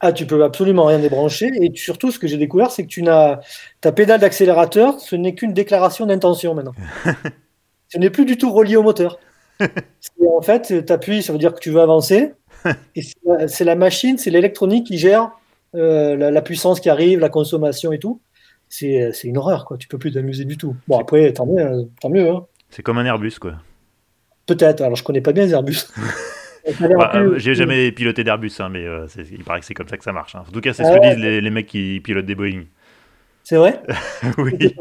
[0.00, 1.50] Ah, tu peux absolument rien débrancher.
[1.60, 3.40] Et surtout, ce que j'ai découvert, c'est que tu n'as
[3.82, 6.72] ta pédale d'accélérateur, ce n'est qu'une déclaration d'intention maintenant.
[7.88, 9.18] ce n'est plus du tout relié au moteur.
[10.26, 12.32] En fait, tu appuies, ça veut dire que tu veux avancer.
[12.96, 13.02] Et
[13.46, 15.30] c'est la, machine, c'est l'électronique qui gère
[15.74, 18.20] euh, la, puissance qui arrive, la consommation et tout.
[18.68, 19.76] C'est une horreur, quoi.
[19.76, 20.76] Tu peux plus t'amuser du tout.
[20.86, 21.88] Bon, après, tant mieux.
[22.00, 22.46] Tant mieux hein.
[22.68, 23.54] C'est comme un Airbus, quoi.
[24.46, 24.80] Peut-être.
[24.80, 25.86] Alors, je connais pas bien les Airbus.
[26.78, 29.96] Bah, euh, j'ai jamais piloté d'Airbus, hein, mais euh, il paraît que c'est comme ça
[29.96, 30.34] que ça marche.
[30.34, 30.44] Hein.
[30.46, 32.64] En tout cas, c'est ce que disent les, les, mecs qui pilotent des Boeing.
[33.50, 33.82] C'est vrai
[34.38, 34.76] Oui.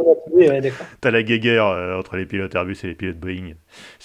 [1.01, 3.53] T'as la guéguerre euh, entre les pilotes Airbus et les pilotes Boeing.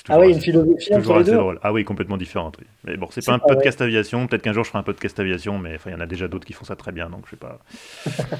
[0.08, 1.34] Ah oui, une philosophie entre les deux.
[1.34, 1.60] Drôle.
[1.62, 2.56] Ah oui, complètement différente.
[2.84, 4.26] Mais bon, c'est pas un podcast aviation.
[4.26, 6.46] Peut-être qu'un jour je ferai un podcast aviation, mais il y en a déjà d'autres
[6.46, 7.58] qui font ça très bien, donc je sais pas.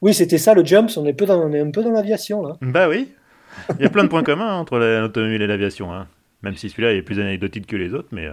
[0.00, 0.90] oui, c'était ça le jump.
[0.96, 2.56] On est, peu dans, on est un peu dans l'aviation là.
[2.62, 3.12] Bah oui.
[3.78, 5.92] Il y a plein de points communs hein, entre l'automobile et l'aviation.
[5.92, 6.06] Hein.
[6.42, 8.26] Même si celui-là est plus anecdotique que les autres, mais.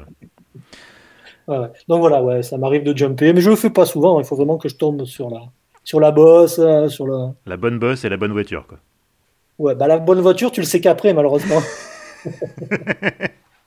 [1.49, 1.67] Euh.
[1.89, 4.21] Donc voilà, ouais, ça m'arrive de jumper, mais je le fais pas souvent.
[4.21, 5.41] Il faut vraiment que je tombe sur la,
[5.83, 7.29] sur la bosse, euh, sur le.
[7.45, 8.79] La bonne bosse et la bonne voiture, quoi.
[9.59, 11.61] Ouais, bah la bonne voiture, tu le sais qu'après, malheureusement.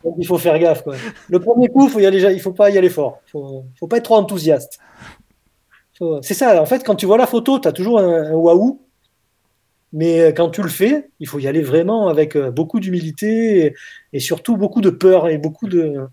[0.05, 0.97] Donc il faut faire gaffe, quoi.
[1.29, 3.21] Le premier coup, faut y aller, il faut pas y aller fort.
[3.27, 4.79] Faut, faut pas être trop enthousiaste.
[6.23, 8.85] C'est ça, en fait, quand tu vois la photo, tu as toujours un, un waouh
[9.95, 13.75] mais euh, quand tu le fais, il faut y aller vraiment avec euh, beaucoup d'humilité
[14.13, 16.09] et, surtout beaucoup de peur et beaucoup de,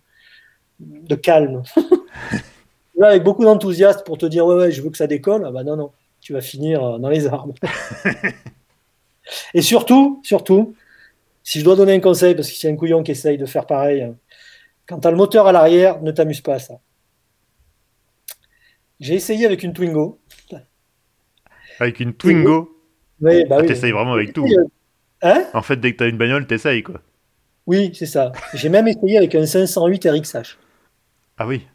[0.79, 1.63] de calme.
[3.09, 5.43] avec beaucoup d'enthousiasme pour te dire ouais, ouais, je veux que ça décolle.
[5.45, 7.55] Ah bah non, non, tu vas finir euh, dans les arbres.
[9.53, 10.75] et surtout, surtout,
[11.43, 13.65] si je dois donner un conseil, parce y a un couillon qui essaye de faire
[13.65, 14.15] pareil, hein,
[14.87, 16.75] quand tu as le moteur à l'arrière, ne t'amuse pas à ça.
[18.99, 20.19] J'ai essayé avec une Twingo.
[21.79, 22.77] Avec une Twingo?
[23.21, 24.47] Oui, bah ah, T'essayes vraiment avec tout.
[25.23, 25.45] Hein?
[25.53, 27.01] En fait, dès que tu as une bagnole, t'essayes quoi.
[27.65, 28.31] Oui, c'est ça.
[28.53, 30.57] J'ai même essayé avec un 508 RXH.
[31.37, 31.67] Ah oui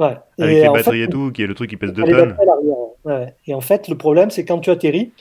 [0.00, 0.16] Ouais.
[0.38, 2.36] Avec les batteries et tout, qui est le truc qui pèse 2 tonnes.
[3.04, 3.34] Ouais.
[3.46, 5.12] Et en fait, le problème, c'est quand tu atterris,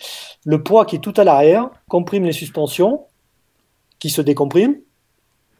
[0.45, 3.05] le poids qui est tout à l'arrière comprime les suspensions,
[3.99, 4.77] qui se décompriment,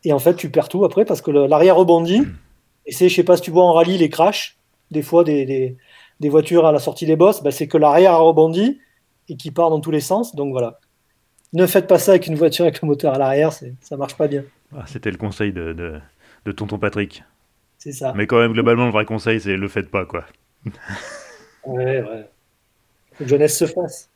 [0.05, 2.23] et en fait, tu perds tout après parce que l'arrière rebondit.
[2.85, 4.57] Et c'est, je sais pas si tu vois en rallye les crashs,
[4.89, 5.77] des fois des, des,
[6.19, 8.79] des voitures à la sortie des bosses, ben, c'est que l'arrière a rebondi
[9.27, 10.35] et qui part dans tous les sens.
[10.35, 10.79] Donc voilà.
[11.53, 14.27] Ne faites pas ça avec une voiture avec le moteur à l'arrière, ça marche pas
[14.27, 14.43] bien.
[14.75, 15.73] Ah, c'était le conseil de,
[16.45, 17.23] de, tonton Patrick.
[17.79, 18.13] C'est ça.
[18.15, 20.25] Mais quand même, globalement, le vrai conseil, c'est le faites pas, quoi.
[21.65, 22.29] ouais, ouais.
[23.17, 24.09] Que jeunesse se fasse.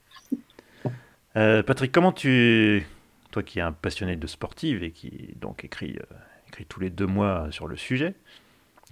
[1.35, 2.85] Euh, Patrick, comment tu.
[3.31, 6.15] Toi qui es un passionné de sportive et qui donc écrit, euh,
[6.49, 8.13] écrit tous les deux mois sur le sujet,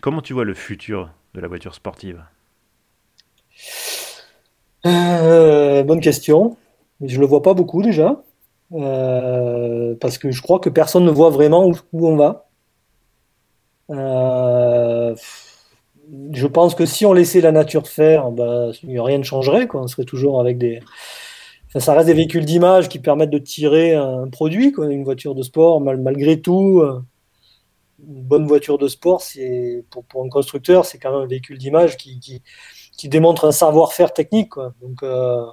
[0.02, 2.24] comment tu vois le futur de la voiture sportive?
[4.88, 6.58] Euh, bonne question.
[7.02, 8.24] Je le vois pas beaucoup déjà.
[8.72, 12.48] Parce que je crois que personne ne voit vraiment où, on va.
[13.92, 14.61] Euh,
[16.32, 19.68] je pense que si on laissait la nature faire, bah, rien ne changerait.
[19.74, 20.80] On serait toujours avec des.
[21.78, 25.80] ça reste des véhicules d'image qui permettent de tirer un produit, une voiture de sport.
[25.82, 26.82] malgré tout,
[28.08, 29.24] une bonne voiture de sport,
[29.90, 32.42] pour, un constructeur, c'est quand même un véhicule d'image qui,
[33.04, 34.54] démontre un savoir-faire technique.
[34.82, 35.44] Donc, euh,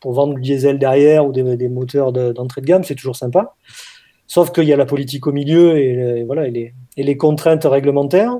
[0.00, 3.54] pour vendre du diesel derrière ou des, moteurs d'entrée de, gamme, c'est toujours sympa.
[4.26, 6.24] Sauf qu'il y a la politique au milieu et
[6.96, 8.36] les, contraintes réglementaires.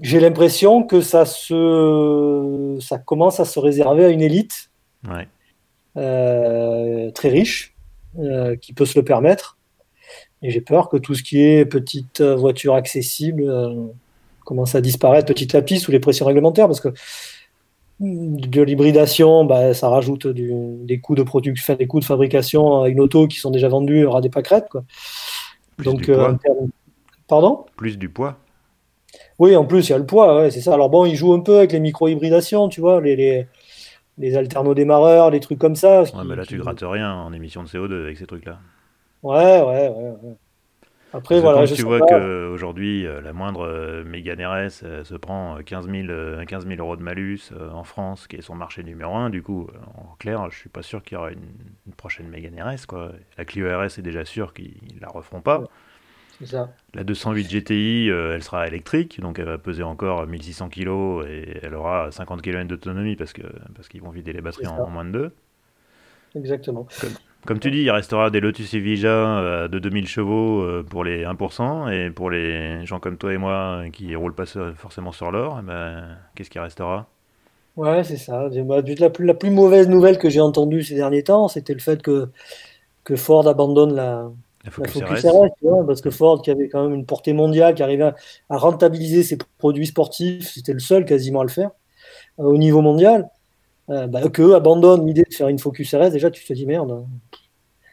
[0.00, 4.70] J'ai l'impression que ça, se, ça commence à se réserver à une élite
[5.96, 7.74] euh, très riche
[8.18, 9.56] euh, qui peut se le permettre.
[10.42, 13.50] Et j'ai peur que tout ce qui est petite voiture accessible
[14.44, 16.92] commence à disparaître petit à petit sous les pressions réglementaires parce que
[18.00, 23.00] de l'hybridation, bah, ça rajoute des coûts de production, des coûts de fabrication à une
[23.00, 24.68] auto qui sont déjà vendus à des pâquerettes.
[24.68, 24.84] Quoi.
[25.78, 26.34] Donc, euh,
[27.28, 27.66] pardon?
[27.76, 28.36] Plus du poids.
[29.38, 30.74] Oui, en plus, il y a le poids, ouais, c'est ça.
[30.74, 33.46] Alors bon, ils jouent un peu avec les micro-hybridations, tu vois, les, les,
[34.18, 36.02] les alterno-démarreurs, les trucs comme ça.
[36.02, 38.58] Ouais, mais là, tu grattes rien en émission de CO2 avec ces trucs-là.
[39.22, 40.14] Ouais, ouais, ouais.
[40.22, 40.36] ouais.
[41.14, 45.88] Après, voilà, tu vois qu'aujourd'hui, euh, la moindre euh, Mégane RS euh, se prend 15
[45.88, 49.30] 000, 15 000 euros de malus en France, qui est son marché numéro 1.
[49.30, 52.86] Du coup, en clair, je suis pas sûr qu'il y aura une, prochaine Mégane RS.
[52.86, 53.12] Quoi.
[53.38, 55.62] La Clio RS est déjà sûr qu'ils la referont pas.
[56.44, 56.70] Ça.
[56.94, 61.74] La 208 GTI, elle sera électrique, donc elle va peser encore 1600 kg et elle
[61.74, 65.10] aura 50 km d'autonomie parce qu'ils parce qu'ils vont vider les batteries en, moins de
[65.10, 65.32] deux.
[66.34, 66.86] Exactement.
[67.46, 71.24] Comme tu dis, il restera des Lotus Evija euh, de 2000 chevaux euh, pour les
[71.24, 75.58] 1%, et pour les gens comme toi et moi qui roulent pas forcément sur l'or,
[75.60, 77.06] eh ben, qu'est-ce qui restera?
[77.76, 78.48] Ouais, c'est ça.
[78.48, 81.80] Bah, la, plus, la plus mauvaise nouvelle que j'ai entendue ces derniers temps, c'était le
[81.80, 82.28] fait que,
[83.04, 84.30] que Ford abandonne la,
[84.64, 87.82] La Focus, Focus RS, parce que Ford, qui avait quand même une portée mondiale, qui
[87.82, 88.12] arrivait
[88.48, 91.70] à, rentabiliser ses produits sportifs, c'était le seul quasiment à le faire
[92.38, 93.28] euh, au niveau mondial,
[93.90, 96.64] euh, bah, que eux abandonnent l'idée de faire une Focus RS, déjà tu te dis
[96.64, 97.06] merde.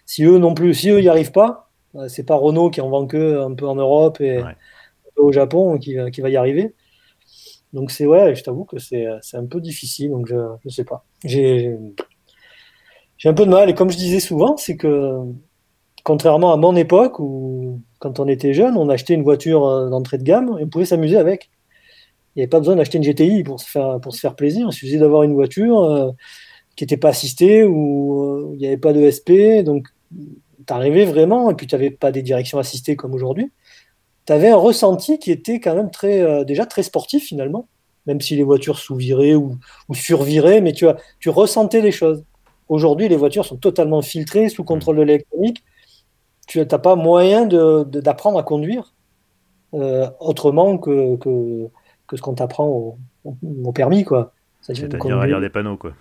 [0.06, 2.90] Si eux non plus, si eux n'y arrivent pas, euh, c'est pas Renault qui en
[2.90, 4.42] vend que un peu en Europe et
[5.18, 6.74] au Japon qui, qui, va y arriver.
[7.74, 11.04] Donc c'est ouais, je t'avoue que c'est un peu difficile, donc je, je sais pas.
[11.26, 11.78] J'ai
[13.26, 15.26] un peu de mal, et comme je disais souvent, c'est que
[16.04, 20.18] contrairement à mon époque où, quand on était jeune, on achetait une voiture euh, d'entrée
[20.18, 21.50] de gamme et on pouvait s'amuser avec.
[22.36, 24.68] Il n'y avait pas besoin d'acheter une GTI pour se faire, pour se faire plaisir.
[24.70, 26.12] Il suffisait d'avoir une voiture euh,
[26.76, 29.64] qui n'était pas assistée ou euh, il n'y avait pas de SP.
[29.64, 33.52] Donc, tu arrivais vraiment, et puis tu n'avais pas des directions assistées comme aujourd'hui.
[34.26, 37.68] Tu avais un ressenti qui était quand même très, déjà très sportif finalement,
[38.06, 39.58] même si les voitures sous-viraient ou,
[39.90, 42.24] ou surviraient, mais tu, as, tu ressentais les choses.
[42.70, 45.64] Aujourd'hui, les voitures sont totalement filtrées, sous contrôle de l'électronique
[46.52, 48.94] tu n'as pas moyen d'apprendre à conduire
[49.74, 51.70] euh, autrement que, que,
[52.08, 54.06] que, ce qu'on t'apprend au, au, permis.
[54.60, 55.78] C'est-à-dire à lire des panneaux.
[55.78, 55.94] quoi.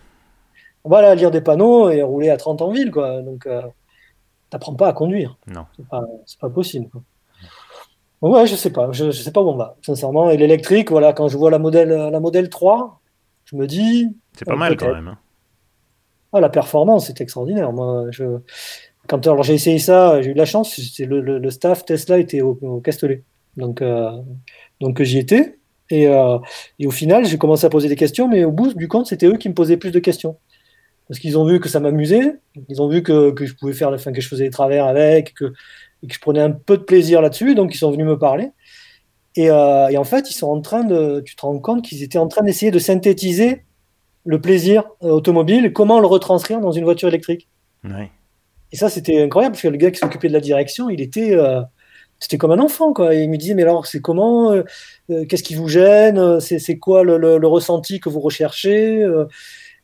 [0.85, 2.91] Voilà, lire des panneaux et rouler à 30 en ville.
[2.91, 3.23] quoi.
[3.23, 3.69] Donc, euh, tu
[4.53, 5.39] n'apprends pas à conduire.
[5.47, 5.67] Non.
[5.77, 6.05] C'est pas,
[6.41, 6.89] pas possible.
[6.91, 8.31] Quoi.
[8.31, 8.91] ouais, je sais pas.
[8.91, 10.31] Je, je sais pas où on va, sincèrement.
[10.31, 13.01] Et l'électrique, voilà, quand je vois la modèle, la modèle 3,
[13.45, 14.09] je me dis.
[14.33, 15.09] C'est pas mal quand même.
[15.09, 15.19] Hein.
[16.33, 17.73] Ah, la performance, c'est extraordinaire.
[17.73, 18.41] Moi, je,
[19.11, 22.81] quand alors j'ai essayé ça, j'ai eu de la chance, le, staff Tesla était au,
[22.81, 23.25] Castellet.
[23.57, 24.09] Donc, euh,
[24.81, 25.59] donc j'y étais.
[25.91, 26.39] Et, euh,
[26.79, 29.27] et, au final, j'ai commencé à poser des questions, mais au bout du compte, c'était
[29.27, 30.37] eux qui me posaient plus de questions.
[31.09, 32.37] Parce qu'ils ont vu que ça m'amusait,
[32.69, 35.47] ils ont vu que, que, je pouvais faire, que je faisais des travers avec, que,
[35.47, 38.51] que je prenais un peu de plaisir là-dessus, donc ils sont venus me parler.
[39.35, 42.05] Et, euh, et, en fait, ils sont en train de, tu te rends compte qu'ils
[42.05, 43.65] étaient en train d'essayer de synthétiser
[44.25, 47.49] le plaisir automobile, comment le retranscrire dans une voiture électrique.
[47.83, 48.09] Oui.
[48.73, 51.35] Et ça, c'était incroyable parce que le gars qui s'occupait de la direction, il était,
[51.35, 51.61] euh,
[52.19, 54.63] c'était comme un enfant, il me disait, mais alors, c'est comment, euh,
[55.11, 59.05] euh, qu'est-ce qui vous gêne, c'est quoi le, ressenti que vous recherchez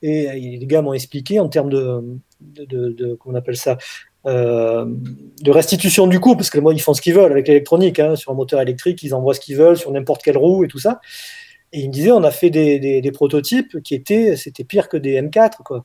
[0.02, 2.02] et, les gars m'ont expliqué en termes de,
[2.40, 3.78] de, de, comment on appelle ça,
[4.24, 8.14] de restitution du coup, parce que moi, ils font ce qu'ils veulent avec l'électronique, hein,
[8.14, 10.78] sur un moteur électrique, ils envoient ce qu'ils veulent sur n'importe quelle roue et tout
[10.78, 11.00] ça.
[11.72, 15.20] Et il me disait, on a fait des prototypes qui étaient, c'était pire que des
[15.20, 15.84] M4, quoi.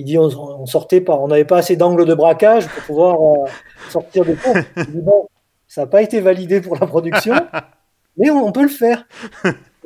[0.00, 3.50] Il dit on, sortait pas, on n'avait pas assez d'angle de braquage pour pouvoir euh,
[3.90, 4.54] sortir de pont.
[4.94, 5.28] bon,
[5.68, 7.34] ça n'a pas été validé pour la production,
[8.16, 9.06] mais on, peut le faire.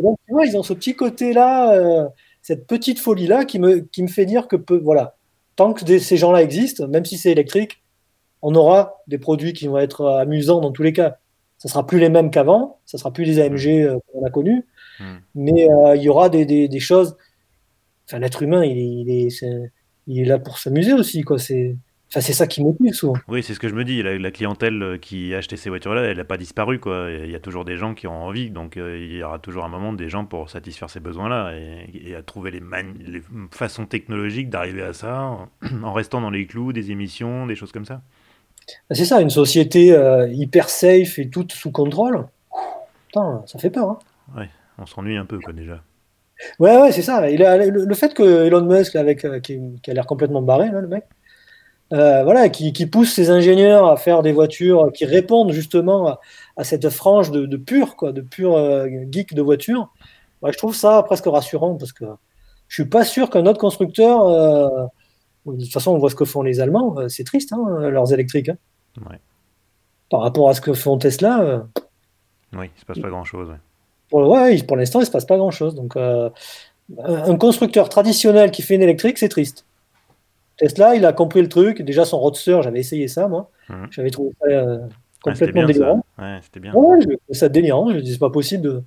[0.00, 2.06] donc, tu vois, ils ont ce petit côté-là, euh,
[2.42, 5.16] cette petite folie-là qui me, qui me fait dire que, peu, voilà,
[5.56, 7.82] tant que ces gens-là existent, même si c'est électrique,
[8.40, 11.16] on aura des produits qui vont être amusants dans tous les cas.
[11.58, 14.64] Ça sera plus les mêmes qu'avant, ça sera plus les AMG euh, qu'on a connus,
[15.00, 15.16] hmm.
[15.34, 17.16] mais il y aura des, des, choses.
[18.06, 19.70] Enfin, l'être humain, il, il est,
[20.06, 21.38] il est là pour s'amuser aussi, quoi.
[21.38, 21.76] C'est
[22.14, 23.14] Enfin, c'est ça qui motive souvent.
[23.26, 24.00] Oui, c'est ce que je me dis.
[24.00, 26.78] La, clientèle euh, qui a acheté ces voitures-là, elle n'a pas disparu.
[26.78, 27.08] Quoi.
[27.10, 29.64] Il y a toujours des gens qui ont envie, donc euh, il y aura toujours
[29.64, 31.54] un moment des gens pour satisfaire ces besoins-là
[31.92, 32.60] et, à trouver les,
[33.04, 35.38] les façons technologiques d'arriver à ça
[35.82, 38.02] en, restant dans les clous des émissions, des choses comme ça.
[38.88, 42.26] Bah, c'est ça, une société euh, hyper safe et toute sous contrôle.
[43.08, 43.90] Putain, ça fait peur.
[43.90, 43.98] Hein.
[44.36, 45.82] Ouais, on s'ennuie un peu quoi déjà.
[46.58, 47.30] Ouais, ouais, c'est ça.
[47.30, 50.86] Il a, le, fait que Elon Musk, avec, euh, qui, a l'air complètement barré, le
[50.86, 51.04] mec,
[51.92, 56.18] euh, voilà, qui, pousse ses ingénieurs à faire des voitures qui répondent justement
[56.56, 59.92] à, cette frange de, de, pur, quoi, de pur euh, geek de voiture,
[60.46, 62.04] je trouve ça presque rassurant parce que
[62.68, 64.26] je suis pas sûr qu'un autre constructeur.
[65.46, 68.50] de toute façon, on voit ce que font les Allemands, c'est triste, hein, leurs électriques.
[68.50, 69.16] Hein.
[70.10, 71.66] Par rapport à ce que font Tesla.
[72.52, 73.54] oui, il se passe pas grand-chose.
[74.14, 75.74] Pour, ouais, pour l'instant, il ne se passe pas grand-chose.
[75.74, 76.30] Donc, euh,
[77.02, 79.66] un constructeur traditionnel qui fait une électrique, c'est triste.
[80.56, 81.82] Tesla, il a compris le truc.
[81.82, 83.50] Déjà, son Roadster, j'avais essayé ça, moi.
[83.68, 83.88] Mhm.
[83.90, 84.78] J'avais trouvé ça euh,
[85.20, 86.06] complètement délirant.
[86.16, 86.72] Ouais, c'était bien.
[86.74, 87.90] Ouais, je ça délirant.
[87.90, 88.82] Je me dis, c'est pas possible de,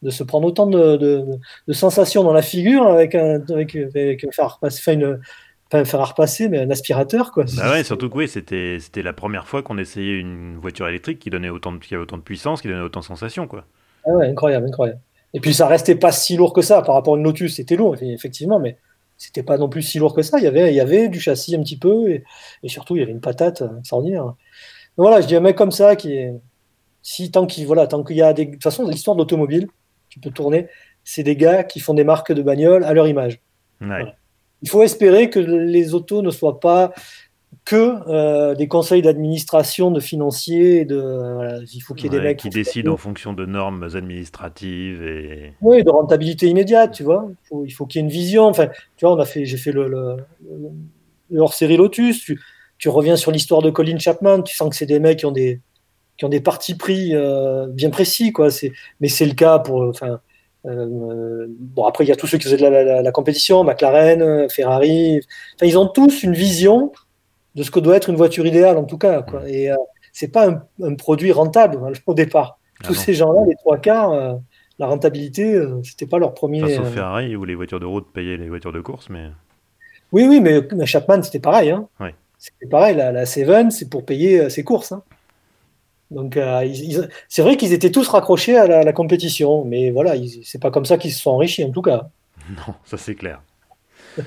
[0.00, 4.54] de, se prendre autant de, de, sensations dans la figure avec un, avec, avec faire
[4.54, 5.20] repasser, une,
[5.68, 7.44] pas un fer à repasser, mais un aspirateur, quoi.
[7.58, 11.18] Bah ouais, surtout que oui, c'était, c'était la première fois qu'on essayait une voiture électrique
[11.18, 13.66] qui donnait autant de, qui avait autant de puissance, qui donnait autant de sensations, quoi.
[14.04, 15.00] Ah ouais, incroyable, incroyable.
[15.34, 17.76] Et puis ça restait pas si lourd que ça par rapport à une Lotus, c'était
[17.76, 18.76] lourd effectivement, mais
[19.16, 20.38] c'était pas non plus si lourd que ça.
[20.38, 22.24] Il y avait, il y avait du châssis un petit peu et,
[22.68, 24.24] surtout il y avait une patate extraordinaire.
[24.24, 24.36] Donc
[24.96, 26.34] voilà, je dis un mec comme ça qui est,
[27.02, 29.68] si tant qu'il voilà, tant qu'il y a des, de toute façon l'histoire de l'automobile,
[30.08, 30.68] tu peux tourner,
[31.04, 33.40] c'est des gars qui font des marques de bagnoles à leur image.
[33.80, 36.92] Il faut espérer que les autos ne soient pas
[37.64, 42.38] que euh, des conseils d'administration, de financiers, de, il faut qu'il y ait des mecs
[42.38, 47.30] qui décident en fonction de normes administratives et oui, de rentabilité immédiate, tu vois.
[47.64, 48.46] Il faut, qu'il y ait une vision.
[48.46, 49.88] Enfin, tu vois, on a fait, j'ai fait le,
[51.30, 52.24] le, hors-série Lotus.
[52.24, 52.40] Tu,
[52.78, 55.32] tu reviens sur l'histoire de Colin Chapman, tu sens que c'est des mecs qui ont
[55.32, 55.60] des,
[56.16, 58.48] qui ont des partis pris euh, bien précis, quoi.
[59.00, 59.82] Mais c'est le cas pour.
[59.82, 60.20] Enfin,
[60.64, 64.48] euh, bon, après, il y a tous ceux qui faisaient de la, la, compétition, McLaren,
[64.48, 65.20] Ferrari.
[65.54, 66.92] Enfin, ils ont tous une vision
[67.54, 69.22] de ce que doit être une voiture idéale, en tout cas.
[69.22, 69.48] Quoi.
[69.48, 69.70] Et
[70.12, 70.48] c'est pas
[70.82, 72.58] un, produit rentable hein, au départ.
[72.80, 74.38] Ah tous ces gens-là, les trois quarts,
[74.78, 76.60] la rentabilité, c'était pas leur premier.
[76.74, 79.28] sauf Ferrari où les voitures de route payaient les voitures de course, mais.
[80.10, 81.70] Oui, oui, mais Chapman, c'était pareil.
[81.70, 81.88] Hein.
[82.38, 84.92] C'était pareil, la, la Seven, c'est pour payer ses courses.
[84.92, 85.02] Hein.
[86.12, 86.68] Donc, euh,
[87.28, 90.12] c'est vrai qu'ils étaient tous raccrochés à la, compétition, mais voilà,
[90.44, 92.08] c'est pas comme ça qu'ils se sont enrichis en tout cas.
[92.50, 93.40] Non, ça c'est clair.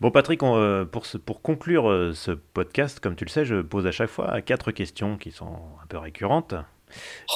[0.00, 3.86] bon, Patrick, euh, pour, pour conclure euh, ce podcast, comme tu le sais, je pose
[3.86, 6.54] à chaque fois quatre questions qui sont un peu récurrentes.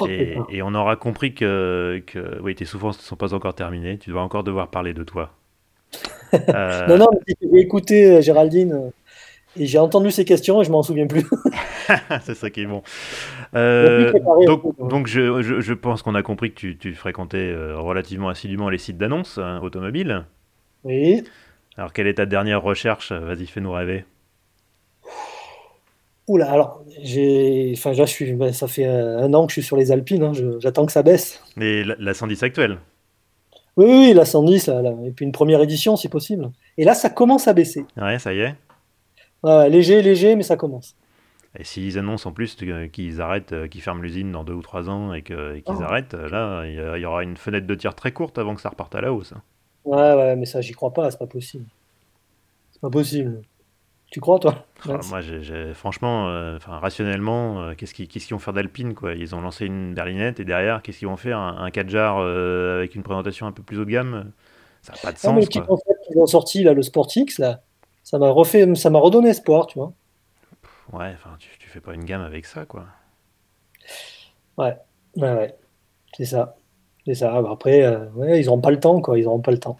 [0.00, 3.98] Oh, et, on aura compris que, que oui, tes souffrances ne sont pas encore terminées.
[3.98, 5.30] Tu dois encore devoir parler de toi.
[6.88, 8.90] non, non, j'ai écouté Géraldine.
[9.56, 11.24] Et j'ai entendu ces questions et je m'en souviens plus.
[12.22, 12.82] c'est ça qui est bon.
[13.54, 14.12] Euh,
[14.46, 18.68] donc, donc je, je, pense qu'on a compris que tu, tu fréquentais euh, relativement assidûment
[18.68, 20.24] les sites d'annonces hein, automobiles.
[20.82, 21.22] Oui.
[21.76, 23.12] Alors, quelle est ta dernière recherche?
[23.12, 24.04] Vas-y, fais-nous rêver.
[26.26, 29.76] Oula, alors, j'ai, enfin, je suis, ben, ça fait un an que je suis sur
[29.76, 31.42] les Alpines, hein, j'attends que ça baisse.
[31.60, 32.78] Et la, la 110 actuelle?
[33.76, 36.50] Oui, oui, la 110, et puis une première édition si possible.
[36.78, 37.84] Et là, ça commence à baisser.
[37.96, 38.54] Ouais, ça y est
[39.68, 40.96] léger, léger, mais ça commence.
[41.56, 42.56] Et s'ils annoncent en plus
[42.92, 45.82] qu'ils arrêtent, euh, qu'ils ferment l'usine dans deux ou trois ans et qu'ils oh.
[45.82, 48.94] arrêtent, là, il y, aura une fenêtre de tir très courte avant que ça reparte
[48.96, 49.34] à la hausse.
[49.84, 51.66] Ouais, ouais, mais ça, j'y crois pas, c'est pas possible.
[52.72, 53.42] C'est pas possible.
[54.10, 55.20] Tu crois, toi ah, Moi,
[55.74, 59.14] franchement, euh, rationnellement, euh, qu'est-ce qu'ils vont faire d'Alpine quoi?
[59.14, 61.38] Ils ont lancé une berlinette et derrière, qu'est-ce qu'ils vont faire?
[61.38, 64.30] Un, un 4 avec une présentation un peu plus haut de gamme?
[64.82, 65.48] Ça n'a pas de sens.
[65.48, 67.62] qu'ils ont sorti là, le Sportix, là,
[68.02, 69.92] ça m'a refait, ça m'a redonné espoir, tu vois.
[70.92, 72.86] Ouais, enfin, tu, tu, fais pas une gamme avec ça, quoi.
[74.58, 74.76] Ouais,
[75.16, 75.54] ouais, ouais.
[76.16, 76.56] C'est ça.
[77.12, 77.42] Ça.
[77.50, 79.18] Après, euh, ouais, ils n'auront pas le temps, quoi.
[79.18, 79.78] Ils n'auront pas le temps.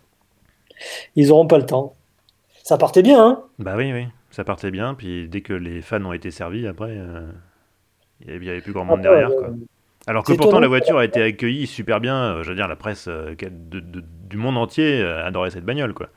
[1.16, 1.94] Ils n'auront pas le temps.
[2.62, 3.42] Ça partait bien, hein?
[3.58, 4.06] Bah oui, oui.
[4.30, 4.94] Ça partait bien.
[4.94, 7.30] Puis dès que les fans ont été servis, après, euh,
[8.20, 9.50] il n'y avait, plus grand monde derrière, quoi.
[10.06, 12.16] Alors que pourtant, la voiture a été accueillie super bien.
[12.16, 16.08] Euh, je veux dire, la presse du monde entier adorait cette bagnole, quoi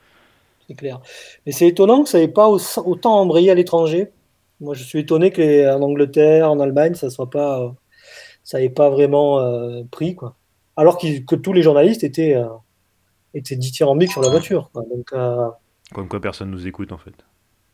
[0.68, 1.00] c'est clair.
[1.46, 4.10] Mais c'est étonnant que ça n'ait pas autant embrayé à l'étranger.
[4.60, 7.74] Moi, je suis étonné qu'en Angleterre, en Allemagne, ça soit pas,
[8.44, 10.34] ça n'ait pas vraiment euh, pris, quoi.
[10.78, 12.46] Alors que tous les journalistes étaient, euh,
[13.34, 14.70] étaient dithyrambiques sur la voiture.
[14.72, 14.84] Quoi.
[14.88, 15.48] Donc, euh,
[15.92, 17.14] Comme quoi, personne nous écoute, en fait.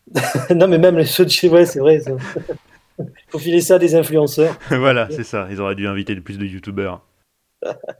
[0.55, 2.01] non, mais même les ceux de chez ouais, c'est vrai.
[2.99, 4.59] Il faut filer ça à des influenceurs.
[4.71, 5.47] voilà, c'est ça.
[5.51, 7.05] Ils auraient dû inviter plus de youtubeurs.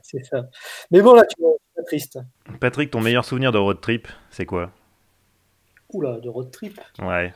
[0.01, 0.49] c'est ça.
[0.89, 2.17] Mais bon, là, tu es triste.
[2.59, 4.71] Patrick, ton meilleur souvenir de road trip, c'est quoi?
[5.93, 6.81] Oula, de road trip?
[6.99, 7.31] Ouais.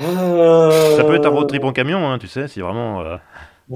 [0.00, 3.16] Euh, ça peut être un road trip en camion, hein, tu sais, si vraiment euh,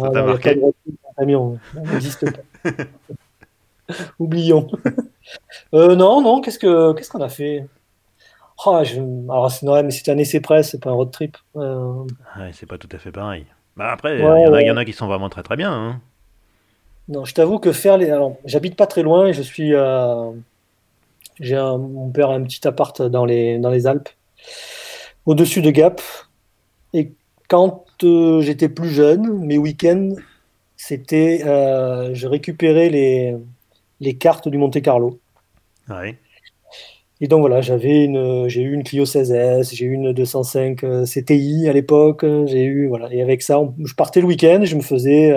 [0.00, 0.54] ça t'a marqué.
[0.60, 2.42] road trip en camion, ça n'existe pas.
[4.18, 4.68] Oublions.
[5.74, 7.66] euh, non, non, qu'est-ce qu'on qu'est-ce qu'on a fait?
[8.66, 9.00] Oh, je...
[9.30, 11.36] Alors, c'est mais c'est un essai presse, c'est pas un road trip.
[11.56, 12.04] Euh...
[12.38, 13.46] Ouais, c'est pas tout à fait pareil.
[13.76, 15.72] Bah, après, il y, y, en a qui sont vraiment très très bien.
[15.72, 16.00] Hein.
[17.08, 18.10] Non, je t'avoue que faire les.
[18.10, 19.74] Alors, j'habite pas très loin je suis.
[19.74, 20.30] Euh
[21.40, 24.08] j'ai mon père a un petit appart dans les, dans les Alpes,
[25.26, 26.00] au-dessus de Gap.
[26.94, 27.12] Et
[27.48, 30.10] quand euh, j'étais plus jeune, mes week-ends,
[30.78, 33.36] c'était, euh, je récupérais les,
[34.00, 35.18] les cartes du Monte Carlo.
[37.20, 41.04] Et donc voilà, j'avais une, j'ai eu une Clio 16S, j'ai eu une 205 euh,
[41.04, 44.82] CTI à l'époque, j'ai eu voilà, et avec ça, je partais le week-end, je me
[44.82, 45.34] faisais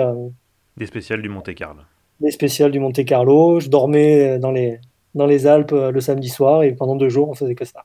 [0.76, 1.80] des spéciales du Monte Carlo.
[2.20, 4.78] Des spéciales du Monte Carlo, je dormais dans les
[5.14, 7.84] dans les Alpes euh, le samedi soir et pendant deux jours, on faisait que ça.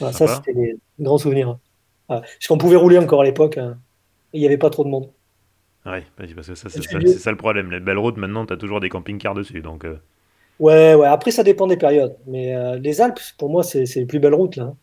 [0.00, 1.58] Ah, ça, c'était des grands souvenirs.
[2.08, 3.78] Parce qu'on pouvait rouler encore à l'époque hein,
[4.32, 5.08] il n'y avait pas trop de monde.
[5.84, 7.70] Oui, parce que ça, c'est ça, le problème.
[7.70, 9.60] Les belles routes, maintenant, tu as toujours des camping-cars dessus.
[9.60, 9.96] Donc, euh.
[10.60, 12.16] Ouais, ouais, après, ça dépend des périodes.
[12.26, 14.56] Mais euh, les Alpes, pour moi, c'est les plus belles routes.
[14.56, 14.74] Là.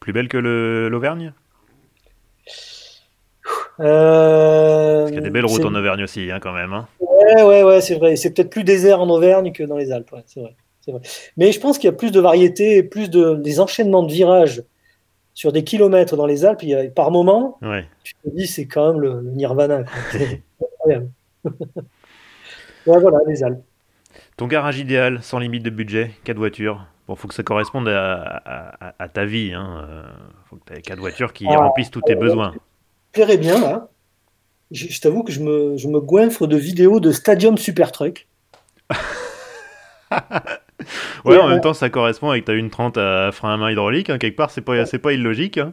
[0.00, 1.32] Plus belles que l'Auvergne?
[3.80, 6.72] Euh, Parce qu'il y a des belles routes en Auvergne aussi, hein, quand même.
[6.72, 6.88] Hein.
[7.00, 8.16] Ouais, ouais, ouais, c'est vrai.
[8.16, 10.14] C'est peut-être plus désert en Auvergne que dans les Alpes.
[10.26, 10.54] c'est vrai,
[10.88, 11.00] vrai,
[11.36, 14.62] Mais je pense qu'il y a plus de variété, plus de des enchaînements de virages
[15.34, 16.62] sur des kilomètres dans les Alpes.
[16.62, 17.86] Il y a, par moment, ouais.
[18.02, 19.84] tu te dis c'est quand même le, Nirvana.
[20.86, 21.00] ouais,
[22.86, 23.62] voilà, les Alpes.
[24.36, 26.86] Ton garage idéal, sans limite de budget, quatre voitures.
[27.06, 29.52] Bon, faut que ça corresponde à, à, ta vie.
[29.52, 29.86] Hein.
[29.88, 30.02] Euh,
[30.46, 32.54] faut que tu aies quatre voitures qui ah, remplissent tous tes besoins
[33.14, 33.88] plairait bien là.
[34.70, 38.26] Je, t'avoue que je me, je me goinfre de vidéos de Stadium Super Truck.
[41.24, 44.10] ouais, en même temps, ça correspond avec ta une 30 à frein à main hydraulique.
[44.10, 45.58] Hein, quelque part, c'est pas, c'est pas illogique.
[45.58, 45.72] Hein.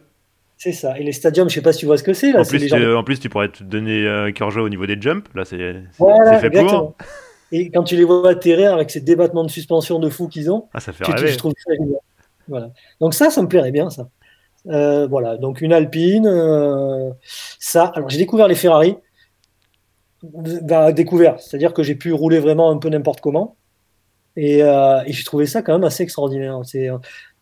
[0.57, 0.97] C'est ça.
[0.99, 2.35] Et les stadiums, je sais pas si tu vois ce que c'est.
[2.35, 5.27] En, plus, tu, en plus, tu pourrais te donner un cœur au niveau des jumps.
[5.33, 6.95] Là, c'est voilà, fait pour.
[7.51, 10.69] Et quand tu les vois atterrir avec ces débattements de suspension de fou qu'ils ont,
[10.73, 11.27] ah, ça fait rêver.
[11.27, 11.73] je trouve ça
[12.47, 12.71] voilà.
[12.99, 14.09] Donc ça, ça me plairait bien, ça.
[14.67, 17.09] Euh, voilà, donc une Alpine, euh,
[17.59, 17.91] ça.
[17.95, 18.95] Alors j'ai découvert les Ferrari,
[20.23, 23.55] bah, découvert, c'est-à-dire que j'ai pu rouler vraiment un peu n'importe comment,
[24.35, 26.59] et, euh, et j'ai trouvé ça quand même assez extraordinaire.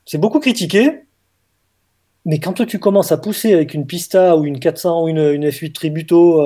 [0.05, 1.03] C'est beaucoup critiqué,
[2.25, 5.47] mais quand tu commences à pousser avec une Pista ou une 400 ou une, une
[5.47, 6.43] F8 Tributo,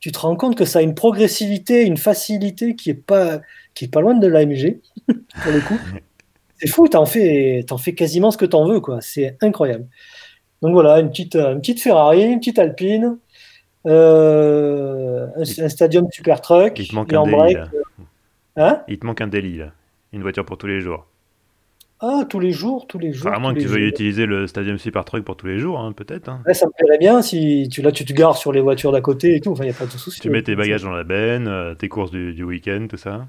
[0.00, 3.40] tu te rends compte que ça a une progressivité, une facilité qui est pas
[3.74, 5.78] qui est pas loin de l'AMG pour le coup.
[6.56, 9.00] c'est fou, t'en fais, en fais quasiment ce que t'en veux, quoi.
[9.00, 9.86] C'est incroyable.
[10.62, 13.18] Donc voilà, une petite, une petite Ferrari, une petite Alpine,
[13.86, 16.78] euh, un, stadium super truck.
[16.78, 17.56] Il te manque un délit,
[18.56, 19.60] Hein Il te manque un délit,
[20.12, 21.06] Une voiture pour tous les jours.
[22.00, 23.32] Ah, tous les jours, tous les jours.
[23.32, 25.92] à moins que tu veuilles utiliser le Stadium Super Truck pour tous les jours, hein,
[25.92, 26.28] peut-être.
[26.28, 26.42] Hein.
[26.52, 29.36] ça me plairait bien si tu, là, tu te gares sur les voitures d'à côté
[29.36, 29.52] et tout.
[29.52, 30.20] Enfin, il n'y a pas de souci.
[30.20, 33.26] Tu mets tes bagages dans la benne, euh, tes courses du, du week-end, tout ça.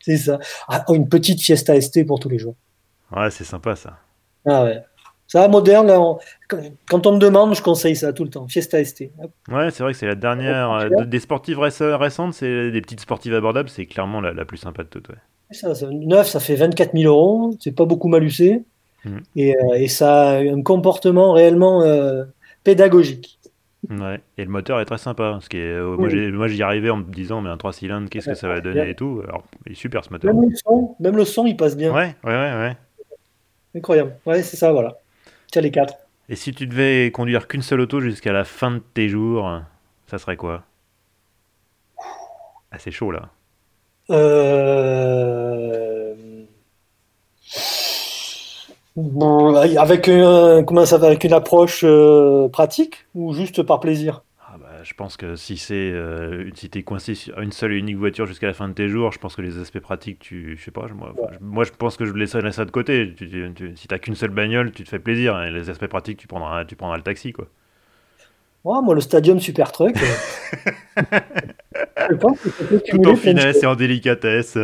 [0.00, 0.38] C'est ça.
[0.66, 2.56] Ah, oh, une petite Fiesta ST pour tous les jours.
[3.14, 3.98] Ouais, c'est sympa ça.
[4.46, 4.82] Ah ouais.
[5.30, 6.00] Ça, moderne, là,
[6.88, 8.48] quand on me demande, je conseille ça tout le temps.
[8.48, 9.12] Fiesta ST.
[9.48, 10.72] Ouais, c'est vrai que c'est la dernière.
[10.72, 14.88] Euh, des sportives récentes, c'est des petites sportives abordables, c'est clairement la, plus sympa de
[14.88, 15.08] toutes.
[15.08, 15.14] Ouais.
[15.52, 17.54] Ça, ça, neuf, ça fait 24 000 euros.
[17.60, 18.64] C'est pas beaucoup malusé.
[19.04, 19.18] Mm.
[19.36, 22.24] Et, euh, et, ça a un comportement réellement euh,
[22.64, 23.38] pédagogique.
[23.88, 25.38] Ouais, et le moteur est très sympa.
[25.54, 28.60] Euh, moi, j'y arrivais en me disant, mais un 3 cylindres, qu'est-ce que ça va
[28.60, 29.22] donner et tout.
[29.28, 30.34] Alors, il est super ce moteur.
[30.34, 31.94] Même le son, même le son il passe bien.
[31.94, 32.52] Ouais, ouais, ouais.
[32.56, 32.76] ouais.
[33.76, 34.16] Incroyable.
[34.26, 34.96] Ouais, c'est ça, voilà.
[35.50, 35.94] Tiens, les quatre.
[36.28, 39.50] Et si tu devais conduire qu'une seule auto jusqu'à la fin de tes jours,
[40.06, 40.62] ça serait quoi?
[42.70, 43.30] Ah, c'est chaud là.
[44.10, 45.30] Euh
[49.78, 50.10] avec,
[50.66, 54.22] comment ça avec une approche euh, pratique ou juste par plaisir?
[54.82, 58.26] Je pense que si c'est euh, si es coincé sur une seule et unique voiture
[58.26, 60.70] jusqu'à la fin de tes jours, je pense que les aspects pratiques, tu, je sais
[60.70, 63.14] pas, moi, moi je pense que je laisserais ça de côté.
[63.16, 65.42] Tu, tu, si t'as qu'une seule bagnole, tu te fais plaisir.
[65.42, 67.46] Et les aspects pratiques, tu prendras, tu prendras le taxi, quoi.
[68.64, 69.94] moi, le stadium super truck.
[72.90, 74.56] Tout en finesse et en délicatesse.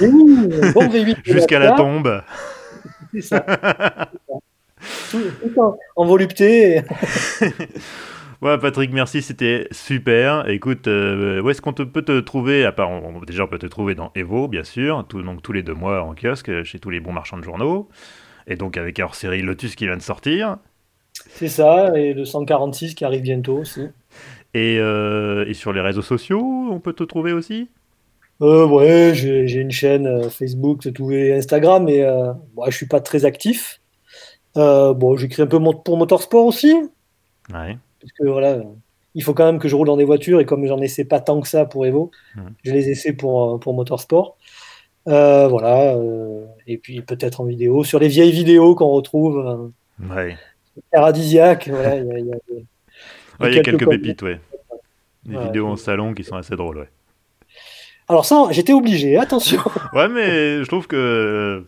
[0.00, 0.90] bon
[1.24, 2.22] Jusqu'à la tombe
[3.14, 4.10] c'est ça.
[5.96, 6.82] en, volupté.
[8.44, 10.48] ouais, Patrick, merci, c'était super.
[10.48, 12.90] Écoute, euh, où est-ce qu'on peut te trouver à part,
[13.26, 16.02] Déjà, on peut te trouver dans Evo, bien sûr, tout, donc tous les deux mois
[16.02, 17.88] en kiosque, chez tous les bons marchands de journaux.
[18.46, 20.58] Et donc avec hors série Lotus qui vient de sortir.
[21.28, 23.88] C'est ça, et le 146 qui arrive bientôt aussi.
[24.52, 27.68] Et, euh, et sur les réseaux sociaux, on peut te trouver aussi?
[28.42, 32.86] Euh, ouais, j'ai une chaîne euh, Facebook, tout et Instagram, mais euh, moi, je suis
[32.86, 33.80] pas très actif.
[34.56, 36.74] Euh, bon, j'écris un peu pour Motorsport aussi.
[37.52, 37.78] Ouais.
[38.04, 38.58] Parce que voilà,
[39.14, 41.20] il faut quand même que je roule dans des voitures et comme j'en essaie pas
[41.20, 42.48] tant que ça pour Evo, hmm.
[42.64, 44.36] je les essaie pour, pour Motorsport.
[45.06, 45.96] voilà,
[46.66, 49.72] et puis peut-être en vidéo, sur les vieilles vidéos qu'on retrouve.
[50.10, 50.36] ouais.
[50.90, 51.96] Paradisiaque, voilà.
[51.96, 54.40] Il y a, y a, y a quelques, pépites, ouais.
[55.24, 56.88] Des vidéos en salon qui sont assez drôles, ouais.
[58.08, 59.60] Alors ça, j'étais obligé, attention.
[59.94, 61.64] ouais, mais je trouve que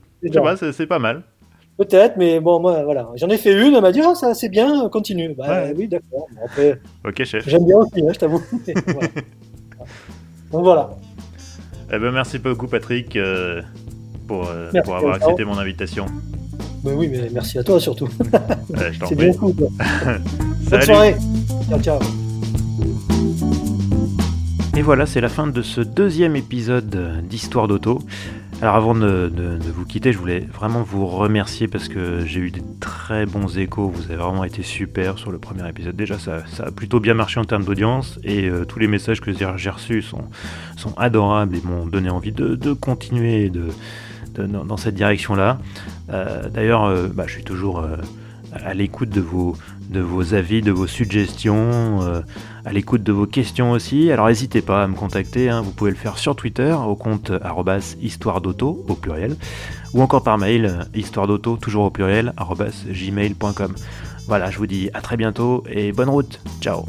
[0.72, 1.22] c'est pas mal.
[1.78, 3.08] Peut-être, mais bon, moi, voilà.
[3.16, 5.34] J'en ai fait une, elle m'a dit, ah, ça, c'est bien, continue.
[5.34, 6.26] Bah oui, d'accord.
[7.04, 7.46] ok, chef.
[7.48, 8.42] J'aime bien aussi, hein, je t'avoue.
[10.52, 10.90] Donc voilà.
[11.92, 13.60] Eh ben, merci beaucoup, Patrick, euh,
[14.26, 16.06] pour, euh, pour avoir accepté mon invitation.
[16.82, 18.08] Ben oui, mais merci à toi surtout.
[19.08, 19.54] c'est bien cool.
[20.70, 21.16] Bonne soirée.
[21.68, 21.98] Ciao, ciao.
[24.76, 28.00] Et voilà, c'est la fin de ce deuxième épisode d'Histoire d'auto.
[28.62, 29.30] Alors avant de,
[29.74, 33.90] vous quitter, je voulais vraiment vous remercier parce que j'ai eu des très bons échos,
[33.90, 35.94] vous avez vraiment été super sur le premier épisode.
[35.94, 39.30] Déjà, ça, a plutôt bien marché en termes d'audience et euh, tous les messages que
[39.32, 40.24] j'ai reçus sont,
[40.96, 43.52] adorables et m'ont donné envie de, continuer
[44.38, 45.58] dans, cette direction-là.
[46.10, 47.84] Euh, d'ailleurs, euh, bah, je suis toujours
[48.54, 49.54] à l'écoute de vos,
[50.32, 52.22] avis, de vos suggestions,
[52.66, 54.10] à l'écoute de vos questions aussi.
[54.10, 55.62] Alors n'hésitez pas à me contacter, hein.
[55.62, 57.30] vous pouvez le faire sur Twitter au compte
[58.02, 59.36] histoire d'auto au pluriel,
[59.94, 62.34] ou encore par mail histoire d'auto toujours au pluriel
[62.88, 63.74] gmail.com.
[64.26, 66.40] Voilà, je vous dis à très bientôt et bonne route.
[66.60, 66.84] Ciao